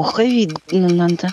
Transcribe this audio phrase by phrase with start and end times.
[0.00, 1.28] плохо видно надо.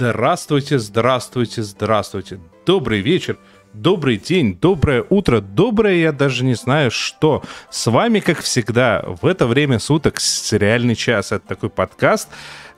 [0.00, 2.40] Здравствуйте, здравствуйте, здравствуйте.
[2.64, 3.38] Добрый вечер,
[3.74, 7.42] добрый день, доброе утро, доброе я даже не знаю что.
[7.68, 11.32] С вами, как всегда, в это время суток сериальный час.
[11.32, 12.30] Это такой подкаст,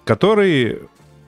[0.02, 0.80] который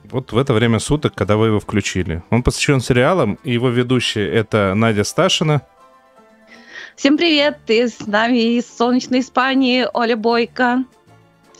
[0.03, 2.21] вот в это время суток, когда вы его включили.
[2.29, 5.61] Он посвящен сериалам, и его ведущие это Надя Сташина.
[6.97, 7.59] Всем привет!
[7.67, 10.83] И с нами из солнечной Испании Оля Бойко.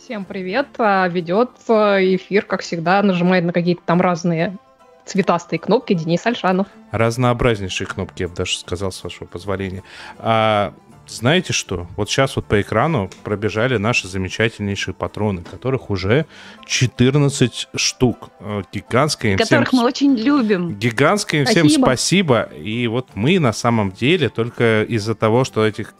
[0.05, 0.67] Всем привет!
[0.77, 4.55] А, Ведет а, эфир, как всегда, нажимает на какие-то там разные
[5.03, 6.67] цветастые кнопки Денис Альшанов.
[6.91, 9.81] Разнообразнейшие кнопки, я бы даже сказал, с вашего позволения.
[10.19, 10.75] А
[11.07, 11.87] знаете что?
[11.97, 16.27] Вот сейчас вот по экрану пробежали наши замечательнейшие патроны, которых уже
[16.67, 18.29] 14 штук.
[18.41, 19.79] Э, Гигантское им Которых всем...
[19.79, 20.75] мы очень любим.
[20.75, 21.83] Гигантское им всем Спасибо.
[21.83, 22.41] спасибо.
[22.63, 25.95] И вот мы на самом деле только из-за того, что этих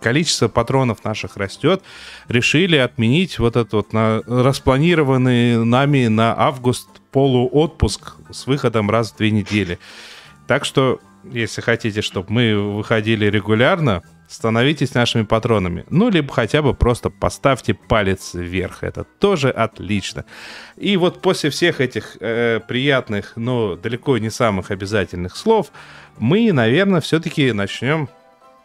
[0.00, 1.82] количество патронов наших растет,
[2.28, 9.16] решили отменить вот этот вот на, распланированный нами на август полуотпуск с выходом раз в
[9.16, 9.78] две недели.
[10.46, 15.84] Так что, если хотите, чтобы мы выходили регулярно, становитесь нашими патронами.
[15.88, 18.84] Ну, либо хотя бы просто поставьте палец вверх.
[18.84, 20.24] Это тоже отлично.
[20.76, 25.72] И вот после всех этих э, приятных, но далеко не самых обязательных слов,
[26.18, 28.08] мы, наверное, все-таки начнем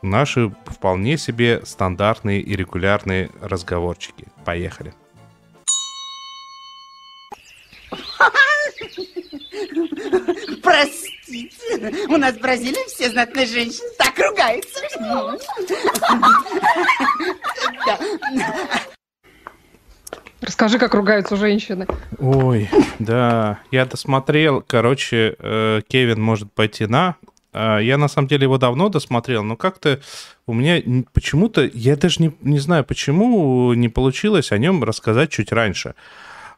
[0.03, 4.27] наши вполне себе стандартные и регулярные разговорчики.
[4.45, 4.93] Поехали.
[10.61, 14.81] Простите, у нас в Бразилии все знатные женщины так ругаются.
[20.41, 21.87] Расскажи, как ругаются женщины.
[22.19, 22.69] Ой,
[22.99, 24.61] да, я досмотрел.
[24.61, 27.15] Короче, э, Кевин может пойти на.
[27.53, 29.99] А, Я на самом деле его давно досмотрел, но как-то
[30.47, 30.81] у меня
[31.13, 35.95] почему-то, я даже не, не знаю, почему не получилось о нем рассказать чуть раньше.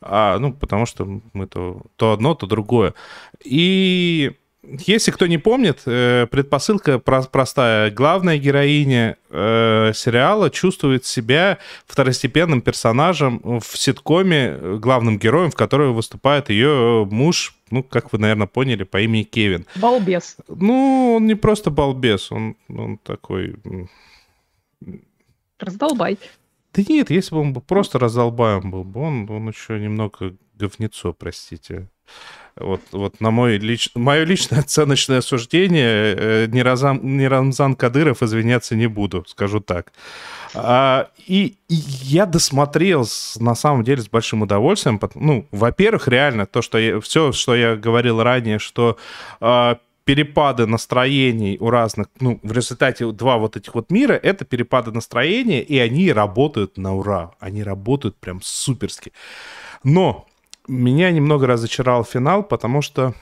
[0.02, 2.94] А, ну, потому что мы то, то одно, то другое.
[3.44, 4.34] И
[4.88, 7.92] если кто не помнит, э, предпосылка про- простая.
[7.92, 15.94] Главная героиня э, сериала чувствует себя второстепенным персонажем в ситкоме, э, главным героем, в котором
[15.94, 19.66] выступает ее муж, ну, как вы, наверное, поняли, по имени Кевин.
[19.76, 20.38] Балбес.
[20.48, 23.56] Ну, он не просто балбес, он, он такой...
[25.60, 26.18] Раздолбай.
[26.74, 31.90] Да нет, если бы он просто раздолбаем был бы, он, он еще немного говнецо, простите.
[32.58, 33.90] Вот, вот на мой лич...
[33.96, 37.18] мое личное оценочное суждение, э, ни, Разам...
[37.18, 39.92] ни Рамзан Кадыров извиняться не буду, скажу так.
[40.54, 45.02] А, и, и я досмотрел с- на самом деле с большим удовольствием.
[45.16, 48.98] Ну, во-первых, реально то, что я, все, что я говорил ранее, что
[49.42, 54.92] а, перепады настроений у разных, ну, в результате два вот этих вот мира, это перепады
[54.92, 57.32] настроения, и они работают на ура.
[57.40, 59.12] Они работают прям суперски.
[59.84, 60.26] Но
[60.68, 63.14] меня немного разочаровал финал, потому что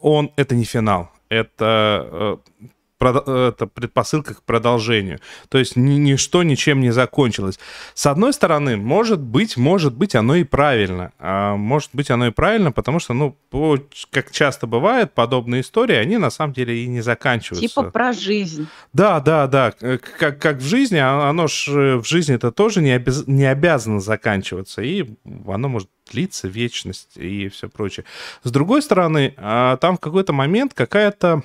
[0.00, 2.66] он это не финал, это, э,
[3.08, 5.20] это предпосылка к продолжению.
[5.48, 7.58] То есть ни- ничто ничем не закончилось.
[7.94, 11.12] С одной стороны, может быть, может быть, оно и правильно.
[11.18, 13.78] А может быть, оно и правильно, потому что, ну, по-
[14.10, 17.66] как часто бывает, подобные истории, они на самом деле и не заканчиваются.
[17.68, 18.68] Типа про жизнь.
[18.92, 19.72] Да, да, да.
[19.80, 21.68] Э, Как, как в жизни, а- оно ж
[22.00, 24.82] в жизни это тоже не, обяз- не обязано заканчиваться.
[24.82, 25.06] И
[25.46, 28.04] оно может длиться вечность и все прочее.
[28.42, 31.42] С другой стороны, а, там в какой-то момент какая-то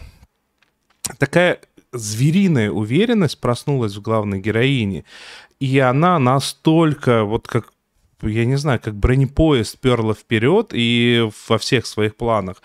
[1.18, 1.60] такая
[1.92, 5.06] звериная уверенность проснулась в главной героине.
[5.60, 7.72] И она настолько, вот как,
[8.22, 12.62] я не знаю, как бронепоезд перла вперед и во всех своих планах,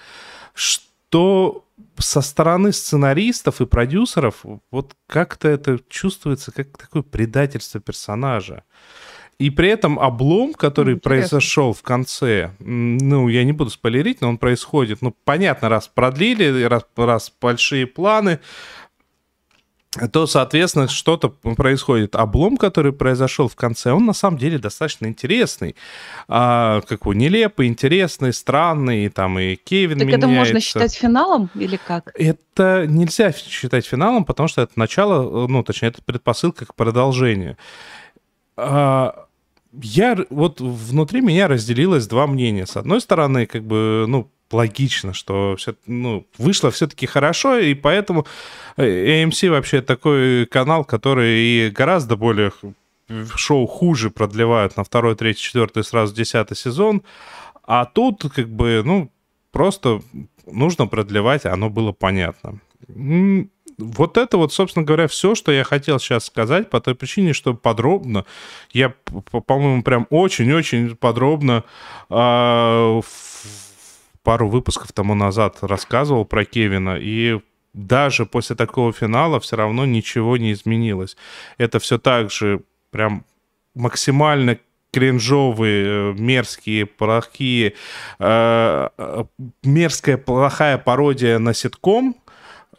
[0.54, 1.64] что
[1.98, 8.64] со стороны сценаристов и продюсеров вот как-то это чувствуется как такое предательство персонажа.
[9.40, 11.08] И при этом облом, который Интересно.
[11.08, 16.62] произошел в конце, ну, я не буду спойлерить, но он происходит, ну, понятно, раз продлили,
[16.64, 18.40] раз, раз большие планы,
[20.12, 22.16] то, соответственно, что-то происходит.
[22.16, 25.74] Облом, который произошел в конце, он на самом деле достаточно интересный.
[26.28, 30.60] А, как бы нелепый, интересный, странный, там и Кевин Так это можно меняется.
[30.60, 32.12] считать финалом или как?
[32.14, 37.56] Это нельзя считать финалом, потому что это начало, ну, точнее, это предпосылка к продолжению.
[38.58, 39.28] А,
[39.72, 42.66] я вот внутри меня разделилось два мнения.
[42.66, 48.26] С одной стороны, как бы, ну, логично, что все, ну, вышло все-таки хорошо, и поэтому
[48.76, 52.52] э, AMC вообще такой канал, который и гораздо более
[53.36, 57.02] шоу хуже продлевают на второй, третий, четвертый, сразу десятый сезон,
[57.64, 59.12] а тут как бы, ну,
[59.52, 60.00] просто
[60.46, 62.60] нужно продлевать, оно было понятно.
[63.80, 67.54] Вот это вот, собственно говоря, все, что я хотел сейчас сказать, по той причине, что
[67.54, 68.24] подробно,
[68.72, 68.94] я,
[69.46, 71.64] по-моему, прям очень-очень подробно
[72.08, 73.00] э,
[74.22, 77.40] пару выпусков тому назад рассказывал про Кевина, и
[77.72, 81.16] даже после такого финала все равно ничего не изменилось.
[81.58, 83.24] Это все так же прям
[83.74, 84.58] максимально
[84.92, 87.74] кринжовые, э, мерзкие, плохие,
[88.18, 89.24] э, э,
[89.62, 92.16] мерзкая, плохая пародия на ситком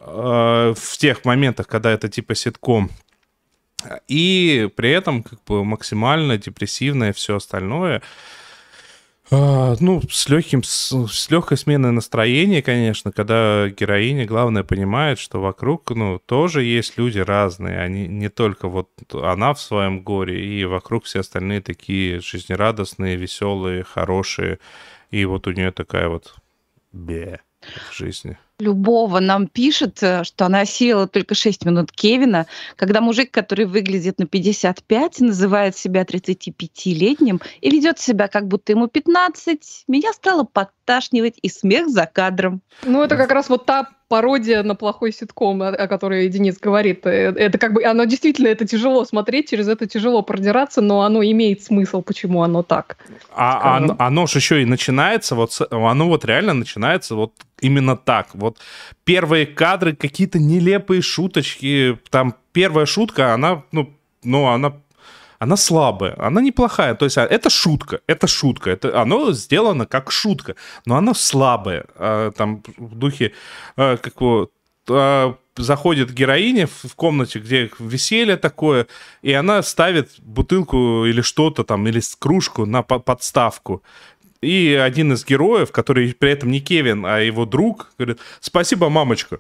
[0.05, 2.89] э, в тех моментах, когда это типа ситком.
[4.07, 8.01] И при этом как бы максимально депрессивное все остальное.
[9.33, 15.39] А, ну, с легким, с, с легкой сменой настроения, конечно, когда героиня, главное, понимает, что
[15.39, 20.65] вокруг, ну, тоже есть люди разные, они не только вот она в своем горе, и
[20.65, 24.59] вокруг все остальные такие жизнерадостные, веселые, хорошие,
[25.11, 26.35] и вот у нее такая вот
[26.91, 27.39] бе
[27.89, 33.31] в жизни любого нам пишет, э, что она осилила только 6 минут Кевина, когда мужик,
[33.31, 40.13] который выглядит на 55, называет себя 35-летним и ведет себя, как будто ему 15, меня
[40.13, 42.61] стало подташнивать и смех за кадром.
[42.83, 47.05] Ну, это как раз вот та пародия на плохой ситком, о, о которой Денис говорит.
[47.05, 51.23] Э, это как бы, оно действительно, это тяжело смотреть, через это тяжело продираться, но оно
[51.23, 52.97] имеет смысл, почему оно так.
[53.33, 57.31] А оно, оно же еще и начинается, вот, оно вот реально начинается вот
[57.61, 58.27] именно так.
[58.33, 58.57] Вот
[59.05, 63.93] первые кадры, какие-то нелепые шуточки, там первая шутка, она, ну,
[64.23, 64.73] ну, она
[65.41, 66.93] она слабая, она неплохая.
[66.93, 70.55] То есть а, это шутка, это шутка, это, оно сделано как шутка,
[70.85, 71.85] но оно слабое.
[71.95, 73.33] А, там в духе
[73.75, 74.49] а, какого
[75.57, 78.85] заходит героиня в комнате, где веселье такое,
[79.23, 83.81] и она ставит бутылку или что-то там, или кружку на подставку.
[84.41, 89.39] И один из героев, который при этом не Кевин, а его друг, говорит, спасибо, мамочка.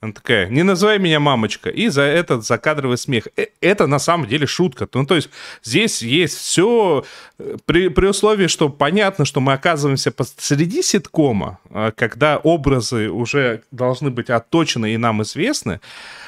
[0.00, 1.70] Она такая, не называй меня мамочка.
[1.70, 3.28] И за этот закадровый смех.
[3.36, 4.86] Э, это на самом деле шутка.
[4.92, 5.30] Ну, то есть
[5.62, 7.04] здесь есть все
[7.38, 13.62] э, при, при условии, что понятно, что мы оказываемся посреди ситкома, а, когда образы уже
[13.70, 15.80] должны быть отточены и нам известны,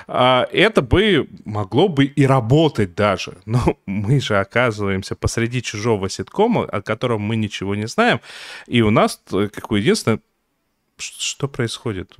[0.07, 3.37] а, это бы могло бы и работать даже.
[3.45, 8.21] Но мы же оказываемся посреди чужого ситкома, о котором мы ничего не знаем.
[8.67, 10.21] И у нас, э, как единственное,
[10.97, 12.17] что происходит?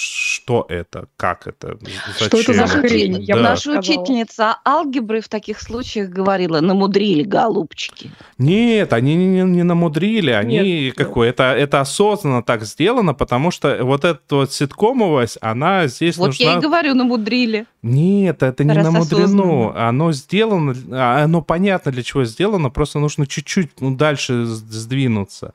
[0.00, 1.78] Что это, как это,
[2.18, 3.22] зачем Что это за хрень?
[3.22, 3.42] Я да.
[3.42, 8.10] Наша учительница алгебры в таких случаях говорила, намудрили голубчики.
[8.38, 10.94] Нет, они не, не намудрили, они Нет.
[10.94, 16.28] какой, это, это осознанно так сделано, потому что вот эта вот ситкомовость, она здесь вот
[16.28, 16.52] нужна...
[16.52, 17.66] я и говорю, намудрили.
[17.82, 19.24] Нет, это не Раз намудрено.
[19.24, 19.88] Осознанно.
[19.88, 25.54] Оно сделано, а, оно понятно для чего сделано, просто нужно чуть-чуть ну, дальше сдвинуться.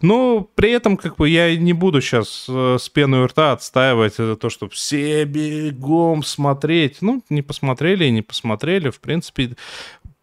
[0.00, 4.40] Но при этом как бы я не буду сейчас э, с пеной у рта отстаивать
[4.40, 6.98] то, что все бегом смотреть.
[7.00, 8.90] Ну, не посмотрели и не посмотрели.
[8.90, 9.56] В принципе,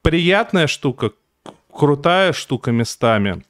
[0.02, 1.12] приятная штука,
[1.72, 3.44] крутая штука местами.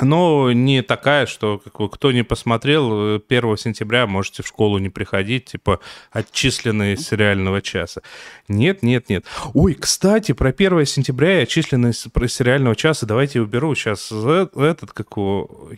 [0.00, 4.88] Но не такая, что как, кто не посмотрел, 1 э, сентября можете в школу не
[4.88, 8.00] приходить, типа отчисленные с сериального часа.
[8.48, 9.26] Нет, нет, нет.
[9.52, 15.08] Ой, кстати, про 1 сентября и отчисленные с сериального часа давайте уберу сейчас этот, как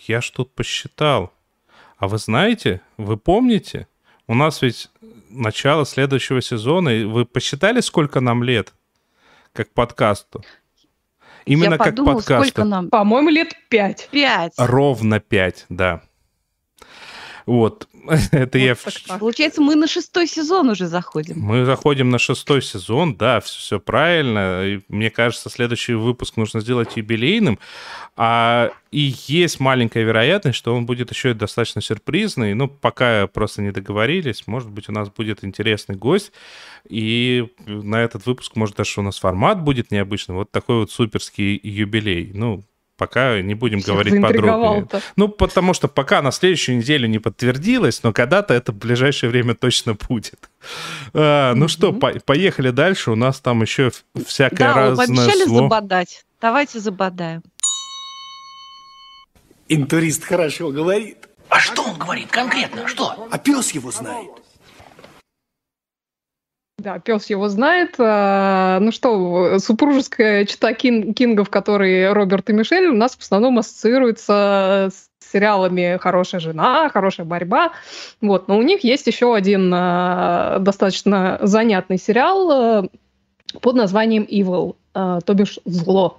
[0.07, 1.34] я что-то посчитал.
[1.99, 3.87] А вы знаете, вы помните,
[4.27, 4.91] у нас ведь
[5.31, 8.73] начало следующего сезона, и вы посчитали, сколько нам лет,
[9.53, 10.45] как подкасту?
[11.45, 12.49] Именно я как подумала, подкаст.
[12.51, 12.89] Сколько нам?
[12.89, 14.09] По-моему, лет пять.
[14.11, 14.55] Пять.
[14.57, 16.03] Ровно пять, да.
[17.47, 17.89] Вот.
[18.33, 18.77] Это я...
[19.19, 21.39] Получается, мы на шестой сезон уже заходим.
[21.41, 24.65] Мы заходим на шестой сезон, да, все, все правильно.
[24.65, 27.59] И мне кажется, следующий выпуск нужно сделать юбилейным.
[28.17, 32.55] А, и есть маленькая вероятность, что он будет еще и достаточно сюрпризный.
[32.55, 34.47] Ну, пока просто не договорились.
[34.47, 36.33] Может быть, у нас будет интересный гость.
[36.89, 40.35] И на этот выпуск, может, даже у нас формат будет необычный.
[40.35, 42.31] Вот такой вот суперский юбилей.
[42.35, 42.63] Ну,
[42.97, 44.87] пока не будем Всех говорить подробнее.
[45.17, 49.55] Ну, потому что пока на следующую неделю не подтвердилось, но когда-то это в ближайшее время
[49.55, 50.51] точно будет.
[51.13, 51.69] А, ну mm-hmm.
[51.69, 53.11] что, по- поехали дальше.
[53.11, 53.91] У нас там еще
[54.27, 55.59] всякое да, разное обещали зло.
[55.63, 56.25] забодать.
[56.41, 57.43] Давайте забодаем.
[59.69, 61.29] Интурист хорошо говорит.
[61.49, 62.87] А что он говорит конкретно?
[62.89, 63.29] Что?
[63.31, 64.31] А пес его знает.
[66.85, 67.95] Да, пес его знает.
[67.99, 73.59] А, ну что, супружеская чита Кин, Кингов, который Роберт и Мишель, у нас в основном
[73.59, 77.73] ассоциируется с сериалами «Хорошая жена», «Хорошая борьба».
[78.21, 78.49] Вот.
[78.49, 82.89] Но у них есть еще один э, достаточно занятный сериал э,
[83.63, 84.77] под названием «Evil».
[84.97, 86.19] А, то бишь зло.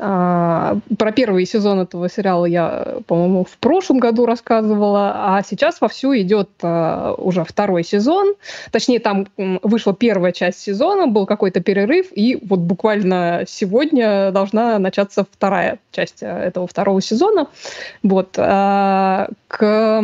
[0.00, 6.16] А, про первый сезон этого сериала я, по-моему, в прошлом году рассказывала, а сейчас вовсю
[6.16, 8.34] идет а, уже второй сезон.
[8.72, 15.24] Точнее, там вышла первая часть сезона, был какой-то перерыв, и вот буквально сегодня должна начаться
[15.30, 17.46] вторая часть этого второго сезона.
[18.02, 18.32] Вот.
[18.32, 20.02] К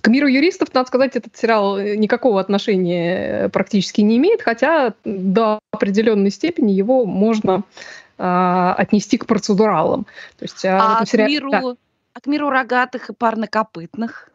[0.00, 4.94] к миру юристов, надо сказать, этот сериал э, никакого отношения э, практически не имеет, хотя
[5.04, 7.62] до определенной степени его можно
[8.18, 10.06] э, отнести к процедуралам.
[10.38, 11.38] То есть, а, а, сериале...
[11.38, 11.76] к миру, да.
[12.14, 14.30] а к миру рогатых и парнокопытных?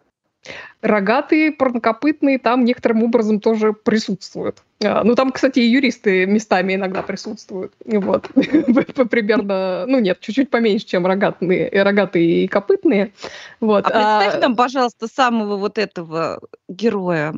[0.82, 4.64] Рогатые, парнокопытные там некоторым образом тоже присутствуют.
[4.84, 7.74] А, ну, там, кстати, и юристы местами иногда присутствуют.
[7.86, 8.30] Вот.
[9.10, 13.12] Примерно, ну нет, чуть-чуть поменьше, чем рогатые, рогатые и копытные.
[13.60, 13.86] Вот.
[13.86, 17.34] А представь а нам, пожалуйста, самого вот этого героя,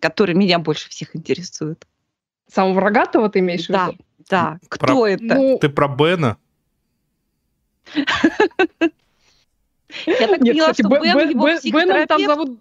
[0.00, 1.86] который меня больше всех интересует.
[2.52, 4.04] Самого рогатого ты имеешь да, в виду?
[4.28, 5.06] Да, кто про...
[5.06, 5.24] это?
[5.24, 5.58] Ну...
[5.58, 6.36] Ты про Бена?
[10.06, 11.48] Я так поняла, что Бен, его
[11.80, 12.58] Беном там зовут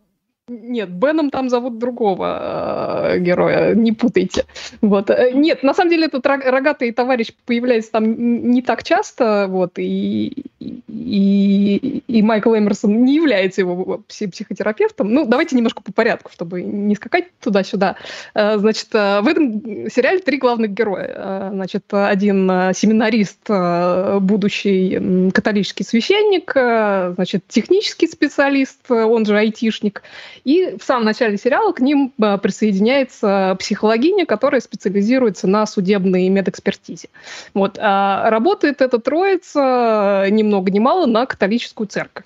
[0.49, 4.45] нет, Беном там зовут другого э, героя, не путайте.
[4.81, 5.09] Вот.
[5.09, 10.43] Э, нет, на самом деле этот рогатый товарищ появляется там не так часто, вот, и,
[10.59, 15.13] и, и Майкл Эмерсон не является его психотерапевтом.
[15.13, 17.95] Ну, давайте немножко по порядку, чтобы не скакать туда-сюда.
[18.33, 21.51] Э, значит, э, в этом сериале три главных героя.
[21.53, 23.49] Значит, один семинарист,
[24.21, 26.51] будущий католический священник,
[27.15, 30.03] значит, технический специалист, он же айтишник,
[30.43, 37.09] и в самом начале сериала к ним э, присоединяется психологиня, которая специализируется на судебной медэкспертизе.
[37.53, 37.77] Вот.
[37.79, 42.25] А работает эта троица ни много ни мало на католическую церковь.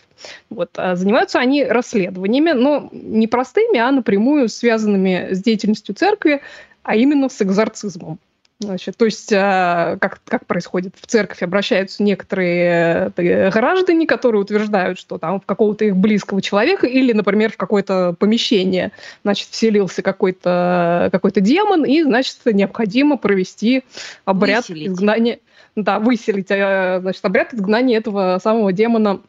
[0.50, 0.72] Вот.
[0.78, 6.42] А занимаются они расследованиями, но не простыми, а напрямую связанными с деятельностью церкви,
[6.84, 8.20] а именно с экзорцизмом.
[8.60, 14.98] Значит, то есть а, как, как происходит в церковь, обращаются некоторые э, граждане, которые утверждают,
[14.98, 18.92] что там в какого-то их близкого человека или, например, в какое-то помещение,
[19.24, 23.84] значит, вселился какой-то какой демон, и, значит, необходимо провести
[24.26, 24.88] обряд выселить.
[24.88, 25.40] изгнания.
[25.76, 29.22] Да, выселить, э, значит, обряд изгнания этого самого демона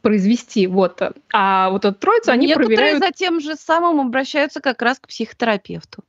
[0.00, 0.68] произвести.
[0.68, 1.02] Вот.
[1.32, 3.04] А вот эта троица, они Некоторые проверяют...
[3.04, 6.04] за тем же самым обращаются как раз к психотерапевту.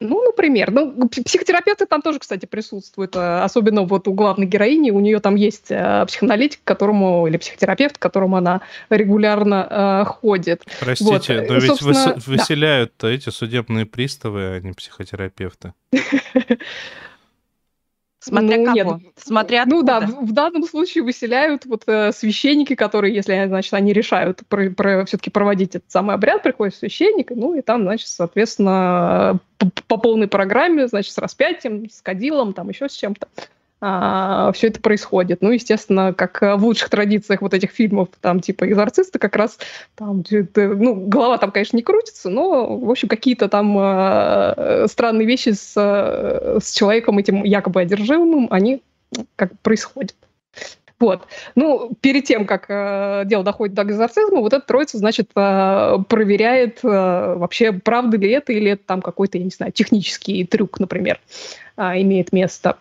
[0.00, 0.70] Ну, например.
[0.70, 3.16] Ну, психотерапевты там тоже, кстати, присутствуют.
[3.16, 4.90] Э, особенно вот у главной героини.
[4.90, 8.60] У нее там есть э, психоаналитик, которому, или психотерапевт, к которому она
[8.90, 10.64] регулярно э, ходит.
[10.80, 11.48] Простите, вот.
[11.48, 13.10] но ведь Собственно, выселяют да.
[13.10, 15.72] эти судебные приставы, а не психотерапевты.
[18.26, 19.00] Смотря ну, кого.
[19.00, 19.12] Нет.
[19.16, 23.92] Смотря Ну да, в, в данном случае выселяют вот э, священники, которые, если, значит, они
[23.92, 29.38] решают про, про, все-таки проводить этот самый обряд, приходит священник, ну и там, значит, соответственно,
[29.58, 33.28] по, по полной программе, значит, с распятием, с кадилом, там еще с чем-то
[33.80, 35.42] а, все это происходит.
[35.42, 39.58] Ну, естественно, как в лучших традициях вот этих фильмов, там, типа «Экзорциста», как раз
[39.94, 45.50] там, ну, голова там, конечно, не крутится, но, в общем, какие-то там э, странные вещи
[45.50, 48.82] с, с человеком этим якобы одержимым, они
[49.36, 50.14] как происходят.
[50.98, 51.26] Вот.
[51.54, 56.80] Ну, перед тем, как э, дело доходит до экзорцизма, вот эта троица, значит, э, проверяет
[56.82, 61.20] э, вообще, правда ли это, или это там какой-то, я не знаю, технический трюк, например,
[61.76, 62.78] э, имеет место.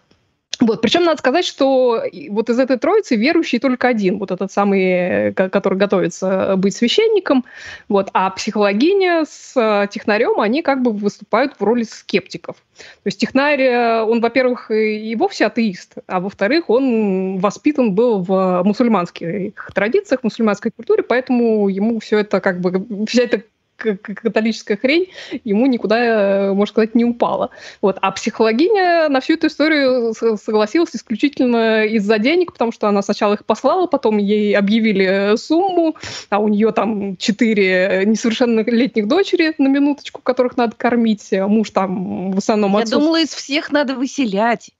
[0.60, 0.82] Вот.
[0.82, 5.78] Причем надо сказать, что вот из этой троицы верующий только один, вот этот самый, который
[5.78, 7.46] готовится быть священником,
[7.90, 12.56] вот, а психологиня с э, технарем, они как бы выступают в роли скептиков.
[12.78, 18.62] То есть технарь, э, он, во-первых, и вовсе атеист, а во-вторых, он воспитан был в
[18.64, 23.44] мусульманских традициях, в мусульманской культуре, поэтому ему все это как бы, вся эта
[23.76, 25.08] католическая хрень
[25.44, 27.50] ему никуда, э, можно сказать, не упала.
[27.82, 27.98] Вот.
[28.02, 33.46] А психологиня на всю эту историю согласилась исключительно из-за денег, потому что она сначала их
[33.46, 35.96] послала, потом ей объявили сумму,
[36.30, 42.38] а у нее там четыре несовершеннолетних дочери, на минуточку, которых надо кормить, муж там в
[42.38, 44.72] основном Я думала, из всех надо выселять.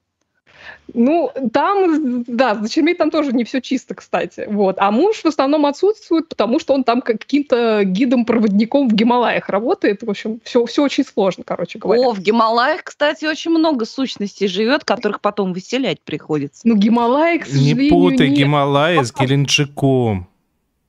[0.94, 4.46] Ну, там, да, с дочерьми там тоже не все чисто, кстати.
[4.48, 4.76] Вот.
[4.78, 10.02] А муж в основном отсутствует, потому что он там каким-то гидом-проводником в Гималаях работает.
[10.02, 12.02] В общем, все, все очень сложно, короче говоря.
[12.02, 16.62] О, в Гималаях, кстати, очень много сущностей живет, которых потом выселять приходится.
[16.64, 18.38] Ну, Гималаи, к сожалению, Не путай нет.
[18.38, 20.28] Гималаи с Геленджиком.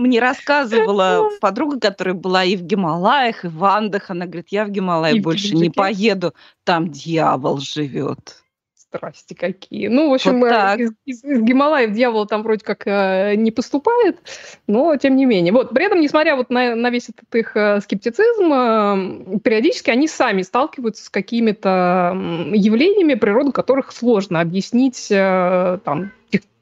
[0.00, 4.10] Мне рассказывала подруга, которая была и в Гималаях, и в Андах.
[4.10, 8.42] Она говорит, я в Гималай больше не поеду, там дьявол живет.
[8.74, 9.86] Страсти какие.
[9.86, 13.52] Ну, в общем, вот э, из, из, из Гималаев дьявол там вроде как э, не
[13.52, 14.18] поступает,
[14.66, 15.52] но тем не менее.
[15.52, 20.08] Вот, при этом, несмотря вот на, на весь этот их э, скептицизм, э, периодически они
[20.08, 22.16] сами сталкиваются с какими-то
[22.52, 26.10] явлениями, природу которых сложно объяснить э, там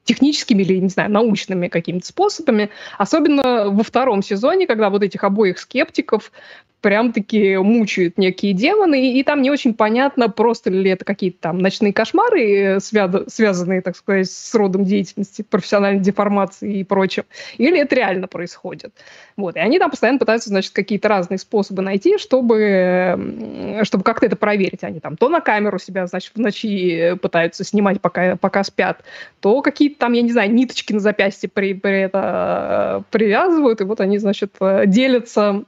[0.03, 2.69] техническими или, не знаю, научными какими-то способами.
[2.97, 6.31] Особенно во втором сезоне, когда вот этих обоих скептиков
[6.81, 11.59] прям-таки мучают некие демоны, и, и там не очень понятно, просто ли это какие-то там
[11.59, 17.23] ночные кошмары, э, связ, связанные, так сказать, с родом деятельности, профессиональной деформации и прочим,
[17.57, 18.93] или это реально происходит.
[19.35, 19.55] Вот.
[19.55, 24.83] И они там постоянно пытаются, значит, какие-то разные способы найти, чтобы, чтобы как-то это проверить.
[24.83, 29.03] Они там то на камеру себя, значит, в ночи пытаются снимать, пока, пока спят,
[29.39, 33.83] то какие-то там, я не знаю, ниточки на запястье при, при это э, привязывают, и
[33.83, 35.63] вот они, значит, э, делятся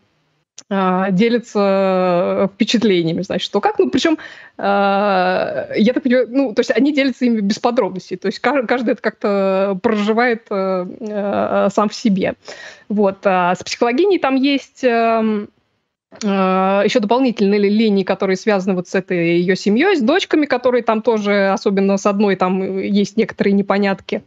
[0.70, 3.78] делятся впечатлениями, значит, что как.
[3.78, 4.18] Ну, причем,
[4.58, 8.16] а, я так понимаю, ну, то есть они делятся ими без подробностей.
[8.16, 12.36] То есть каждый это как-то проживает а, сам в себе.
[12.88, 13.18] Вот.
[13.26, 14.84] А с психологией там есть
[16.14, 21.52] еще дополнительные линии, которые связаны вот с этой ее семьей, с дочками, которые там тоже,
[21.52, 24.22] особенно с одной, там есть некоторые непонятки.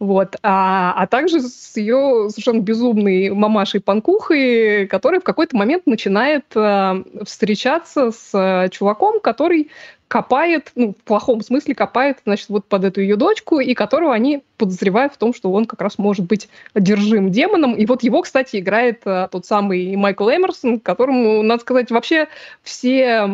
[0.00, 0.36] Вот.
[0.42, 8.10] А, а также с ее совершенно безумной мамашей-панкухой, которая в какой-то момент начинает э, встречаться
[8.10, 9.70] с э, чуваком, который
[10.10, 14.42] копает, ну, в плохом смысле копает, значит, вот под эту ее дочку, и которого они
[14.56, 17.74] подозревают в том, что он как раз может быть одержим демоном.
[17.74, 22.26] И вот его, кстати, играет а, тот самый Майкл Эмерсон, которому, надо сказать, вообще
[22.64, 23.30] все,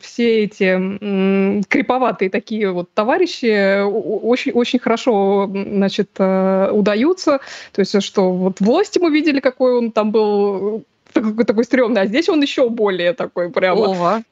[0.00, 7.40] все эти м, криповатые такие вот товарищи очень, очень хорошо, значит, э, удаются.
[7.72, 12.06] То есть, что вот власти мы видели, какой он там был такой, такой стрёмный, а
[12.06, 13.80] здесь он еще более такой прямо...
[13.80, 14.22] Ого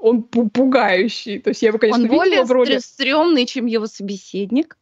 [0.00, 1.38] он пугающий.
[1.38, 2.78] То есть я его, конечно, он более в роли...
[2.78, 4.78] стрёмный, чем его собеседник,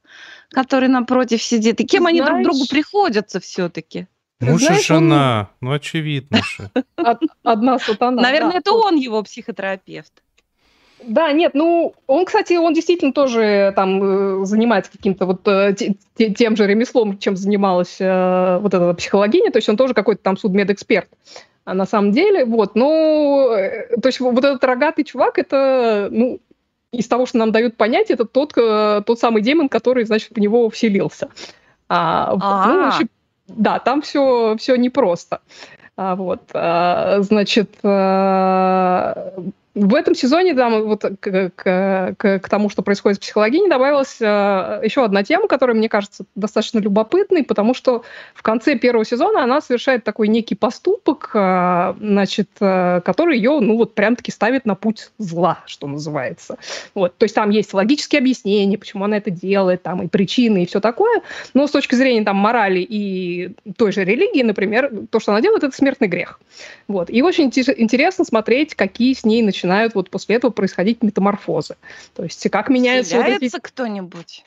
[0.50, 1.80] который напротив сидит.
[1.80, 2.20] И кем Знаешь...
[2.20, 4.06] они друг другу приходятся все-таки?
[4.40, 5.50] Муж и жена.
[5.60, 5.68] Он...
[5.68, 6.70] Ну, очевидно же.
[7.42, 8.22] Одна сатана.
[8.22, 10.22] Наверное, это он его психотерапевт.
[11.02, 15.74] Да, нет, ну, он, кстати, он действительно тоже там э, занимается каким-то вот э,
[16.16, 20.36] тем же ремеслом, чем занималась э, вот эта психологиня, то есть он тоже какой-то там
[20.36, 21.08] судмедэксперт.
[21.64, 26.40] А на самом деле, вот, ну, э, то есть вот этот рогатый чувак, это, ну,
[26.92, 30.38] из того, что нам дают понять, это тот, э, тот самый демон, который, значит, в
[30.38, 31.28] него вселился.
[31.88, 33.06] А, ну, вообще,
[33.48, 35.40] да, там все, все непросто.
[35.96, 39.34] А, вот, а, значит, а,
[39.76, 44.16] в этом сезоне, там, вот к, к, к, к тому, что происходит с психологией, добавилась
[44.20, 48.02] э, еще одна тема, которая, мне кажется, достаточно любопытной, потому что
[48.34, 53.76] в конце первого сезона она совершает такой некий поступок, э, значит, э, который ее, ну,
[53.76, 56.56] вот прям-таки ставит на путь зла, что называется.
[56.94, 60.66] Вот, то есть там есть логические объяснения, почему она это делает, там и причины, и
[60.66, 61.20] все такое,
[61.52, 65.64] но с точки зрения там морали и той же религии, например, то, что она делает,
[65.64, 66.40] это смертный грех.
[66.88, 71.76] Вот, и очень интересно смотреть, какие с ней начинают начинают вот после этого происходить метаморфозы.
[72.14, 73.16] То есть как меняются...
[73.16, 73.50] вот эти...
[73.60, 74.44] кто-нибудь?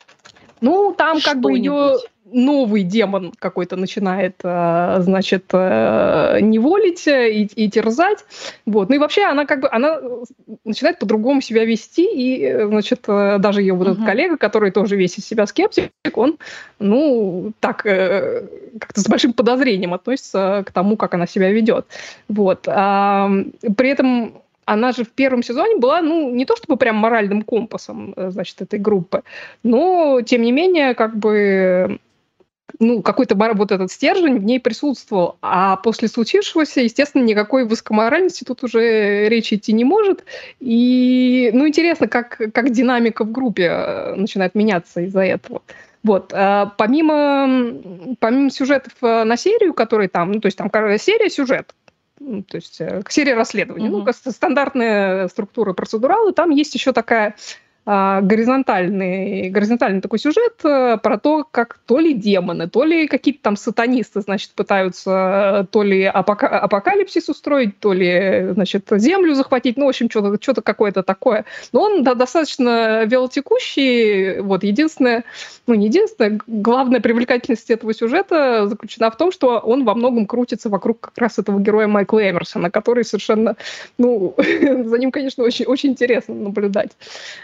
[0.62, 1.98] Ну, там как бы ее
[2.32, 8.26] новый демон какой-то начинает, э, значит, э, неволить и, и терзать.
[8.66, 8.90] Вот.
[8.90, 10.00] Ну и вообще она как бы, она
[10.64, 13.94] начинает по-другому себя вести, и, значит, э, даже ее вот uh-huh.
[13.94, 16.38] этот коллега, который тоже весь из себя скептик, он,
[16.80, 21.88] ну, так, как-то с большим подозрением относится к тому, как она себя ведет.
[22.28, 22.62] Вот.
[22.64, 28.14] При этом она же в первом сезоне была, ну, не то чтобы прям моральным компасом,
[28.16, 29.24] э, значит, этой группы,
[29.64, 32.00] но, тем не менее, как бы
[32.80, 35.38] ну, какой-то вот этот стержень в ней присутствовал.
[35.42, 40.24] А после случившегося, естественно, никакой высокоморальности тут уже речи идти не может.
[40.60, 45.64] И, ну, интересно, как, как динамика в группе э, начинает меняться из-за этого.
[46.04, 46.32] Вот.
[46.32, 47.74] А помимо,
[48.20, 51.74] помимо сюжетов э, на серию, которые там, ну, то есть там серия сюжет,
[52.20, 53.88] ну, то есть э, к серии расследований.
[53.88, 54.14] Mm-hmm.
[54.26, 56.34] Ну, стандартная структура процедурала.
[56.34, 57.36] Там есть еще такая
[57.90, 63.56] горизонтальный, горизонтальный такой сюжет э, про то, как то ли демоны, то ли какие-то там
[63.56, 69.86] сатанисты, значит, пытаются э, то ли апока- апокалипсис устроить, то ли, значит, землю захватить, ну,
[69.86, 71.46] в общем, что-то, что-то какое-то такое.
[71.72, 74.40] Но он да, достаточно велотекущий.
[74.42, 75.24] Вот, единственное,
[75.66, 80.70] ну, не единственное, главная привлекательность этого сюжета заключена в том, что он во многом крутится
[80.70, 83.56] вокруг как раз этого героя Майкла Эмерсона, который совершенно,
[83.98, 86.92] ну, за ним, конечно, очень, очень интересно наблюдать.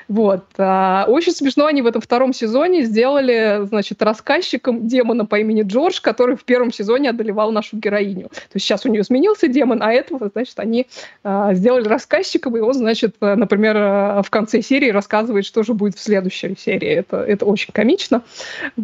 [0.07, 0.34] Вот.
[0.35, 0.45] Вот.
[0.57, 5.99] А, очень смешно они в этом втором сезоне сделали, значит, рассказчиком демона по имени Джордж,
[6.01, 8.29] который в первом сезоне одолевал нашу героиню.
[8.29, 10.87] То есть сейчас у нее сменился демон, а этого, значит, они
[11.23, 15.95] а, сделали рассказчиком, и он, значит, например, а, в конце серии рассказывает, что же будет
[15.95, 16.89] в следующей серии.
[16.89, 18.23] Это, это очень комично.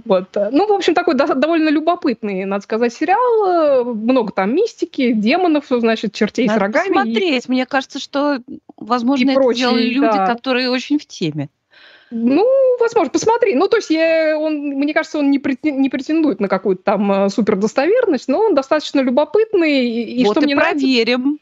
[0.05, 0.29] Вот.
[0.51, 3.85] Ну, в общем, такой до- довольно любопытный, надо сказать, сериал.
[3.93, 6.85] Много там мистики, демонов, значит, чертей Надо с рогами.
[6.85, 7.49] и- посмотреть.
[7.49, 8.39] Мне кажется, что,
[8.77, 10.27] возможно, и это прочие, делали люди, да.
[10.27, 11.40] которые очень в теме.
[12.11, 13.55] Ну, возможно, посмотри.
[13.55, 17.29] Ну, то есть, я, он, мне кажется, он не, не претендует на какую-то там э,
[17.29, 19.87] супердостоверность, но он достаточно любопытный.
[19.87, 21.39] И, и вот что и мне нравится, проверим.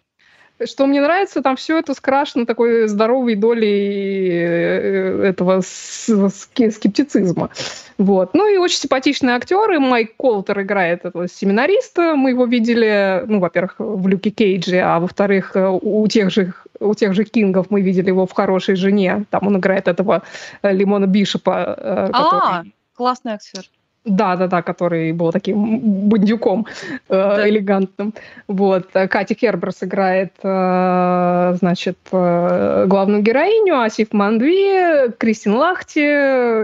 [0.65, 7.49] Что мне нравится, там все это скрашено такой здоровой долей э, этого с- ски- скептицизма.
[7.97, 8.33] Вот.
[8.33, 9.79] Ну и очень симпатичные актеры.
[9.79, 12.15] Майк Колтер играет этого семинариста.
[12.15, 16.93] Мы его видели, ну, во-первых, в Люке Кейдже, а во-вторых, э, у тех же у
[16.95, 19.25] тех же Кингов мы видели его в «Хорошей жене».
[19.31, 20.23] Там он играет этого
[20.61, 21.75] э, Лимона Бишопа.
[21.77, 23.63] э, А, который- классный актер.
[24.09, 26.65] Да, да, да, который был таким бандюком
[27.09, 28.13] э, элегантным.
[28.47, 28.89] Вот.
[28.95, 35.99] э, Катя Керберс играет, э, значит, э, главную героиню, Асиф Мандви, Кристин Лахти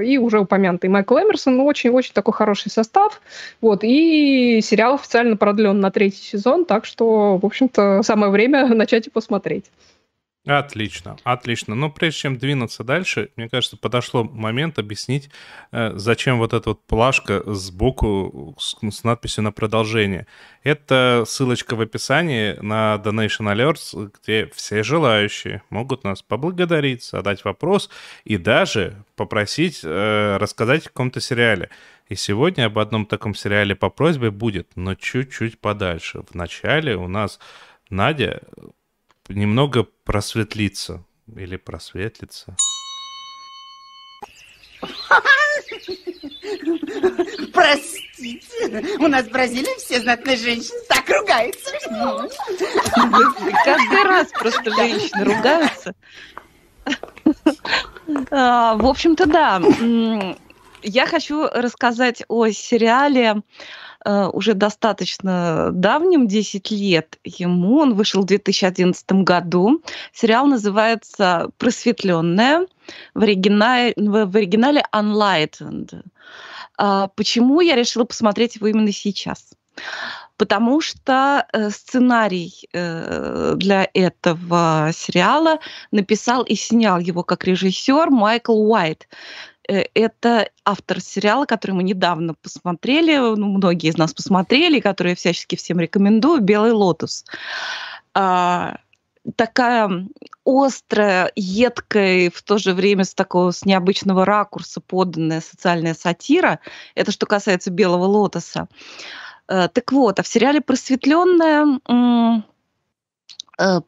[0.03, 1.57] и уже упомянутый Майкл Эмерсон.
[1.57, 3.21] Ну, Очень-очень такой хороший состав.
[3.61, 3.83] Вот.
[3.83, 9.21] И сериал официально продлен на третий сезон, так что, в общем-то, самое время начать его
[9.21, 9.65] смотреть.
[10.45, 11.73] Отлично, отлично.
[11.73, 15.31] Но прежде чем двинуться дальше, мне кажется, подошло момент объяснить,
[15.71, 20.27] э, зачем вот эта вот плашка сбоку с, с надписью на продолжение.
[20.61, 27.89] Это ссылочка в описании на Donation Alerts, где все желающие могут нас поблагодарить, задать вопрос
[28.23, 31.71] и даже попросить э, рассказать о каком-то сериале.
[32.07, 36.21] И сегодня об одном таком сериале по просьбе будет, но чуть-чуть подальше.
[36.29, 37.39] В начале у нас
[37.89, 38.41] Надя
[39.29, 41.03] немного просветлиться
[41.35, 42.55] или просветлиться.
[47.53, 51.71] Простите, у нас в Бразилии все знатные женщины так ругаются.
[53.63, 55.95] Каждый раз просто женщины ругаются.
[58.31, 59.61] А, В общем-то, да.
[60.83, 63.41] Я хочу рассказать о сериале
[64.05, 67.79] уже достаточно давнем, 10 лет ему.
[67.79, 69.81] Он вышел в 2011 году.
[70.13, 72.67] Сериал называется «Просветленная».
[73.15, 76.03] В оригинале, в оригинале «Unlightened».
[76.77, 79.53] А Почему я решила посмотреть его именно сейчас?
[80.37, 85.59] Потому что э, сценарий э, для этого сериала
[85.91, 89.07] написал и снял его как режиссер Майкл Уайт.
[89.67, 95.15] Э, Это автор сериала, который мы недавно посмотрели, ну, многие из нас посмотрели, который я
[95.15, 97.25] всячески всем рекомендую, «Белый лотос».
[98.13, 98.77] А,
[99.35, 100.07] такая
[100.45, 106.59] острая, едкая, и в то же время с такого с необычного ракурса поданная социальная сатира.
[106.93, 108.67] Это что касается «Белого лотоса».
[109.47, 112.41] Э, Так вот, а в сериале «Просветленная» э,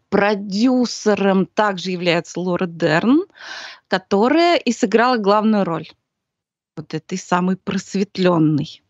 [0.10, 3.26] продюсером также является Лора Дерн,
[3.88, 5.90] которая и сыграла главную роль
[6.76, 8.82] вот этой самой просветленной.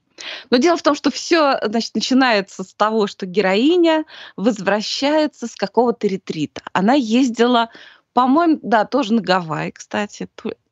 [0.49, 6.07] Но дело в том, что все значит, начинается с того, что героиня возвращается с какого-то
[6.07, 6.61] ретрита.
[6.73, 7.69] Она ездила,
[8.13, 10.27] по-моему, да, тоже на Гавайи, кстати,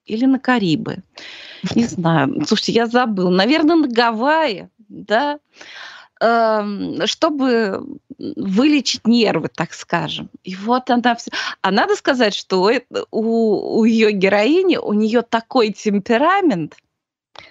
[0.06, 1.04] или на Карибы.
[1.76, 2.44] Не знаю.
[2.46, 3.30] Слушайте, я забыл.
[3.30, 5.40] Наверное, на Гавайи, да,
[6.20, 10.30] чтобы вылечить нервы, так скажем.
[10.44, 11.32] И вот она все.
[11.62, 12.72] А надо сказать, что
[13.12, 16.78] у, у ее героини, у нее такой темперамент,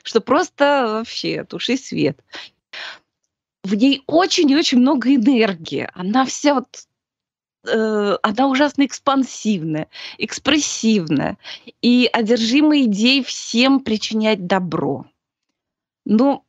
[0.03, 2.19] что просто вообще туши свет.
[3.63, 5.89] В ней очень и очень много энергии.
[5.95, 6.87] Она вся вот
[7.67, 11.39] э, она ужасно экспансивная, экспрессивная
[11.83, 15.07] и одержима идеей всем причинять добро.
[16.07, 16.45] Ну,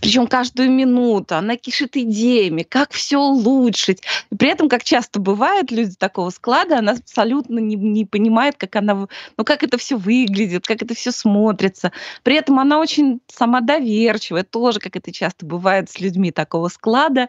[0.00, 4.02] причем каждую минуту она кишит идеями, как все улучшить.
[4.36, 9.08] При этом, как часто бывает, люди такого склада, она абсолютно не, не понимает, как она,
[9.36, 11.92] ну, как это все выглядит, как это все смотрится.
[12.22, 17.28] При этом она очень самодоверчивая, тоже, как это часто бывает с людьми такого склада.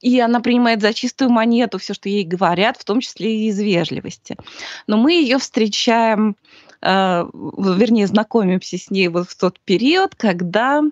[0.00, 3.58] И она принимает за чистую монету все, что ей говорят, в том числе и из
[3.58, 4.36] вежливости.
[4.86, 6.36] Но мы ее встречаем,
[6.80, 10.82] э, вернее, знакомимся с ней вот в тот период, когда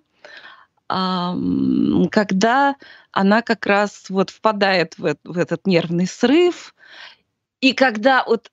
[0.88, 2.76] когда
[3.12, 6.74] она как раз вот впадает в, эт- в этот нервный срыв,
[7.60, 8.50] и когда вот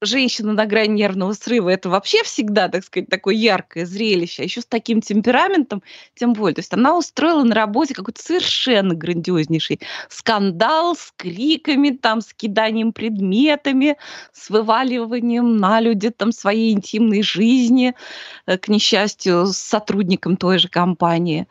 [0.00, 4.60] женщина на грани нервного срыва, это вообще всегда, так сказать, такое яркое зрелище, а еще
[4.60, 5.82] с таким темпераментом,
[6.14, 6.54] тем более.
[6.54, 12.92] То есть она устроила на работе какой-то совершенно грандиознейший скандал с криками, там, с киданием
[12.92, 13.96] предметами,
[14.32, 17.94] с вываливанием на люди там своей интимной жизни,
[18.46, 21.46] э, к несчастью, с сотрудником той же компании.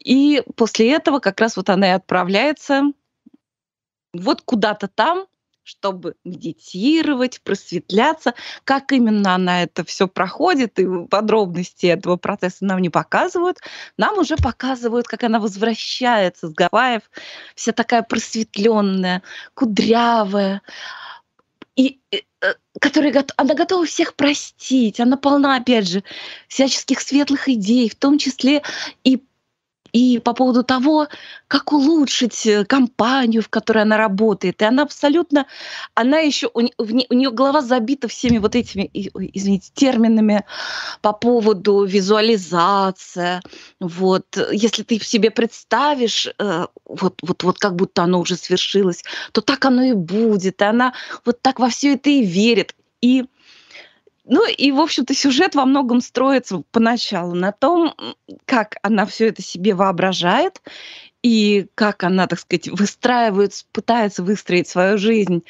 [0.00, 2.92] И после этого как раз вот она и отправляется
[4.12, 5.26] вот куда-то там,
[5.66, 8.34] чтобы медитировать, просветляться.
[8.62, 13.58] Как именно она это все проходит, и подробности этого процесса нам не показывают.
[13.98, 17.02] Нам уже показывают, как она возвращается с Гавайев,
[17.56, 19.22] вся такая просветленная,
[19.54, 20.62] кудрявая,
[21.74, 26.04] и, и э, которая она готова всех простить, она полна, опять же,
[26.46, 28.62] всяческих светлых идей, в том числе
[29.02, 29.20] и
[29.96, 31.08] и по поводу того,
[31.48, 34.60] как улучшить э, компанию, в которой она работает.
[34.60, 35.46] И она абсолютно,
[35.94, 40.44] она еще, у, у нее голова забита всеми вот этими, извините, терминами
[41.00, 43.40] по поводу визуализация.
[43.80, 49.40] Вот, если ты себе представишь, э, вот, вот, вот как будто оно уже свершилось, то
[49.40, 50.60] так оно и будет.
[50.60, 50.92] И она
[51.24, 52.74] вот так во все это и верит.
[53.00, 53.24] И
[54.28, 57.94] ну и, в общем-то, сюжет во многом строится поначалу на том,
[58.44, 60.60] как она все это себе воображает
[61.22, 65.44] и как она, так сказать, выстраивает, пытается выстроить свою жизнь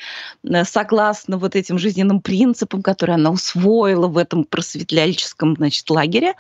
[0.45, 6.35] э, согласно вот этим жизненным принципам, которые она усвоила в этом просветляльческом, значит, лагере.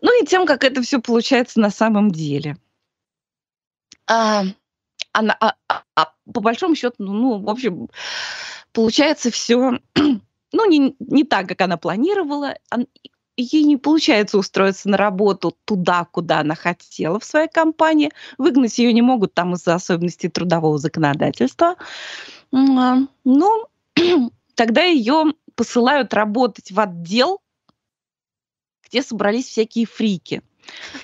[0.00, 2.56] Ну и тем, как это все получается на самом деле.
[4.08, 4.44] А,
[5.12, 7.88] она, а, а, а, по большому счету, ну, ну, в общем,
[8.72, 9.78] получается все
[10.52, 12.56] ну, не, не так, как она планировала.
[13.36, 18.10] Ей не получается устроиться на работу туда, куда она хотела в своей компании.
[18.38, 21.76] Выгнать ее не могут там из-за особенностей трудового законодательства.
[22.52, 23.66] А, ну,
[24.54, 27.40] тогда ее посылают работать в отдел,
[28.88, 30.42] где собрались всякие фрики.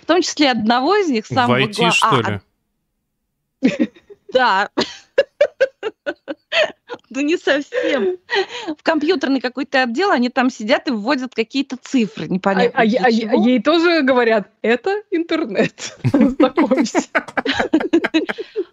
[0.02, 1.58] В том числе одного из них самого...
[1.58, 2.40] В IT, что а,
[3.62, 3.62] ли?
[4.32, 4.70] Да.
[7.10, 8.16] Ну, не совсем.
[8.66, 12.80] В компьютерный какой-то отдел, они там сидят и вводят какие-то цифры, непонятно.
[12.80, 15.96] А, а, а, ей тоже говорят, это интернет.
[16.12, 17.08] Знакомься.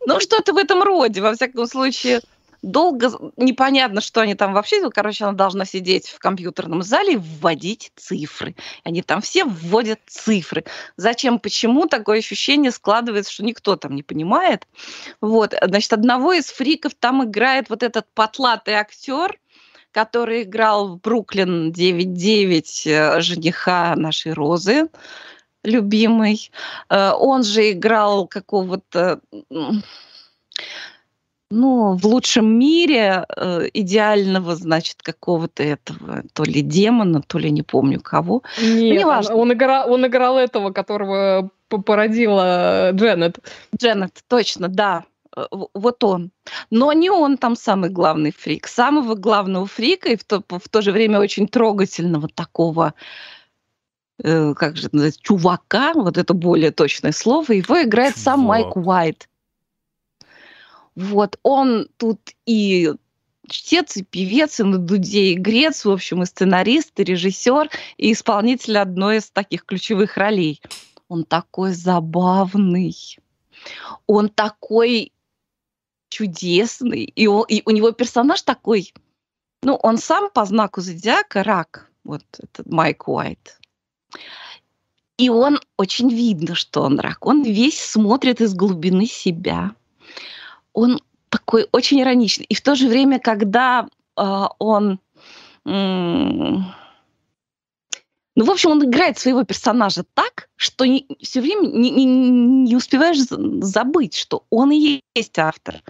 [0.06, 2.22] Ну, что-то в этом роде, во всяком случае
[2.63, 4.82] долго непонятно, что они там вообще.
[4.82, 8.56] Ну, короче, она должна сидеть в компьютерном зале и вводить цифры.
[8.84, 10.65] Они там все вводят цифры.
[10.97, 14.67] Зачем, почему такое ощущение складывается, что никто там не понимает.
[15.21, 19.38] Вот, значит, одного из фриков там играет вот этот потлатый актер,
[19.91, 24.88] который играл в Бруклин 9.9 э, жениха нашей Розы
[25.63, 26.49] любимый.
[26.89, 29.21] Э, он же играл какого-то
[31.53, 37.61] ну, в лучшем мире э, идеального, значит, какого-то этого, то ли демона, то ли не
[37.61, 38.41] помню кого.
[38.59, 39.35] Нет, не важно.
[39.35, 43.39] Он, играл, он играл этого, которого породила Дженнет.
[43.75, 45.05] Дженнет, точно, да.
[45.37, 46.31] Э, вот он.
[46.71, 48.67] Но не он там самый главный фрик.
[48.67, 52.93] Самого главного фрика и в то, в то же время очень трогательного такого
[54.23, 58.23] э, как же называется, чувака, вот это более точное слово, его играет Чувак.
[58.23, 59.29] сам Майк Уайт.
[60.95, 62.91] Вот, он тут и
[63.47, 68.12] чтец, и певец, и на дуде и грец, в общем, и сценарист, и режиссер, и
[68.12, 70.62] исполнитель одной из таких ключевых ролей.
[71.08, 72.95] Он такой забавный,
[74.08, 75.12] он такой
[76.10, 78.93] чудесный, и, он, и у него персонаж такой,
[79.63, 83.60] ну, он сам по знаку зодиака рак, вот этот Майк Уайт.
[85.17, 87.25] И он очень видно, что он рак.
[87.25, 89.75] Он весь смотрит из глубины себя
[90.73, 92.45] он такой очень ироничный.
[92.45, 94.99] И в то же время, когда э, он...
[95.65, 96.63] ну,
[98.36, 103.19] в общем, он играет своего персонажа так, что не, все время не, не, не успеваешь
[103.19, 105.81] забыть, что он и есть автор.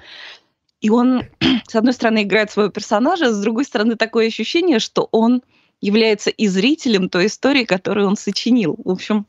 [0.81, 1.23] И он,
[1.67, 5.41] с одной стороны, играет своего персонажа, с другой стороны, такое ощущение, что он
[5.81, 8.75] является и зрителем той истории, которую он сочинил.
[8.83, 9.25] В общем,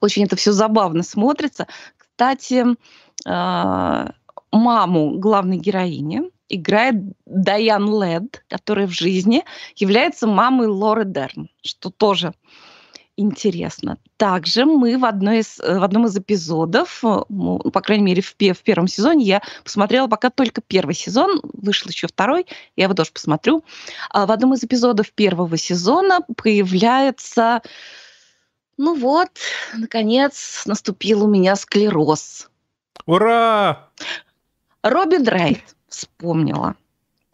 [0.00, 1.66] очень это все забавно смотрится.
[1.96, 2.64] Кстати,
[3.24, 9.44] маму главной героини играет Дайан Лед, которая в жизни
[9.76, 12.32] является мамой Лоры Дерн, что тоже
[13.18, 13.98] интересно.
[14.16, 18.62] Также мы в, одной из, в одном из эпизодов, ну, по крайней мере, в, в
[18.62, 23.64] первом сезоне, я посмотрела пока только первый сезон, вышел еще второй, я его тоже посмотрю.
[24.10, 27.60] А в одном из эпизодов первого сезона появляется,
[28.76, 29.30] ну вот,
[29.74, 32.48] наконец наступил у меня склероз.
[33.08, 33.88] Ура!
[34.82, 36.76] Робин Райт вспомнила.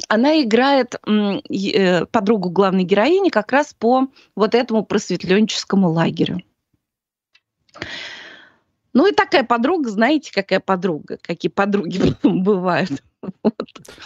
[0.08, 4.06] она играет э, подругу главной героини как раз по
[4.37, 6.42] вот этому просветленческому лагерю.
[8.92, 13.02] Ну и такая подруга, знаете, какая подруга, какие подруги бывают.
[13.20, 13.54] Вот.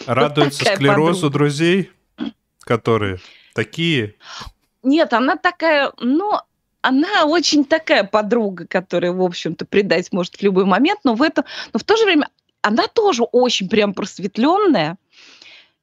[0.07, 1.33] Радуется вот склерозу подруга.
[1.35, 1.93] друзей,
[2.61, 3.19] которые
[3.53, 4.15] такие.
[4.83, 6.41] Нет, она такая, ну,
[6.83, 11.45] она очень такая подруга, которая, в общем-то, предать может в любой момент, но в этом,
[11.73, 12.29] но в то же время
[12.63, 14.97] она тоже очень прям просветленная,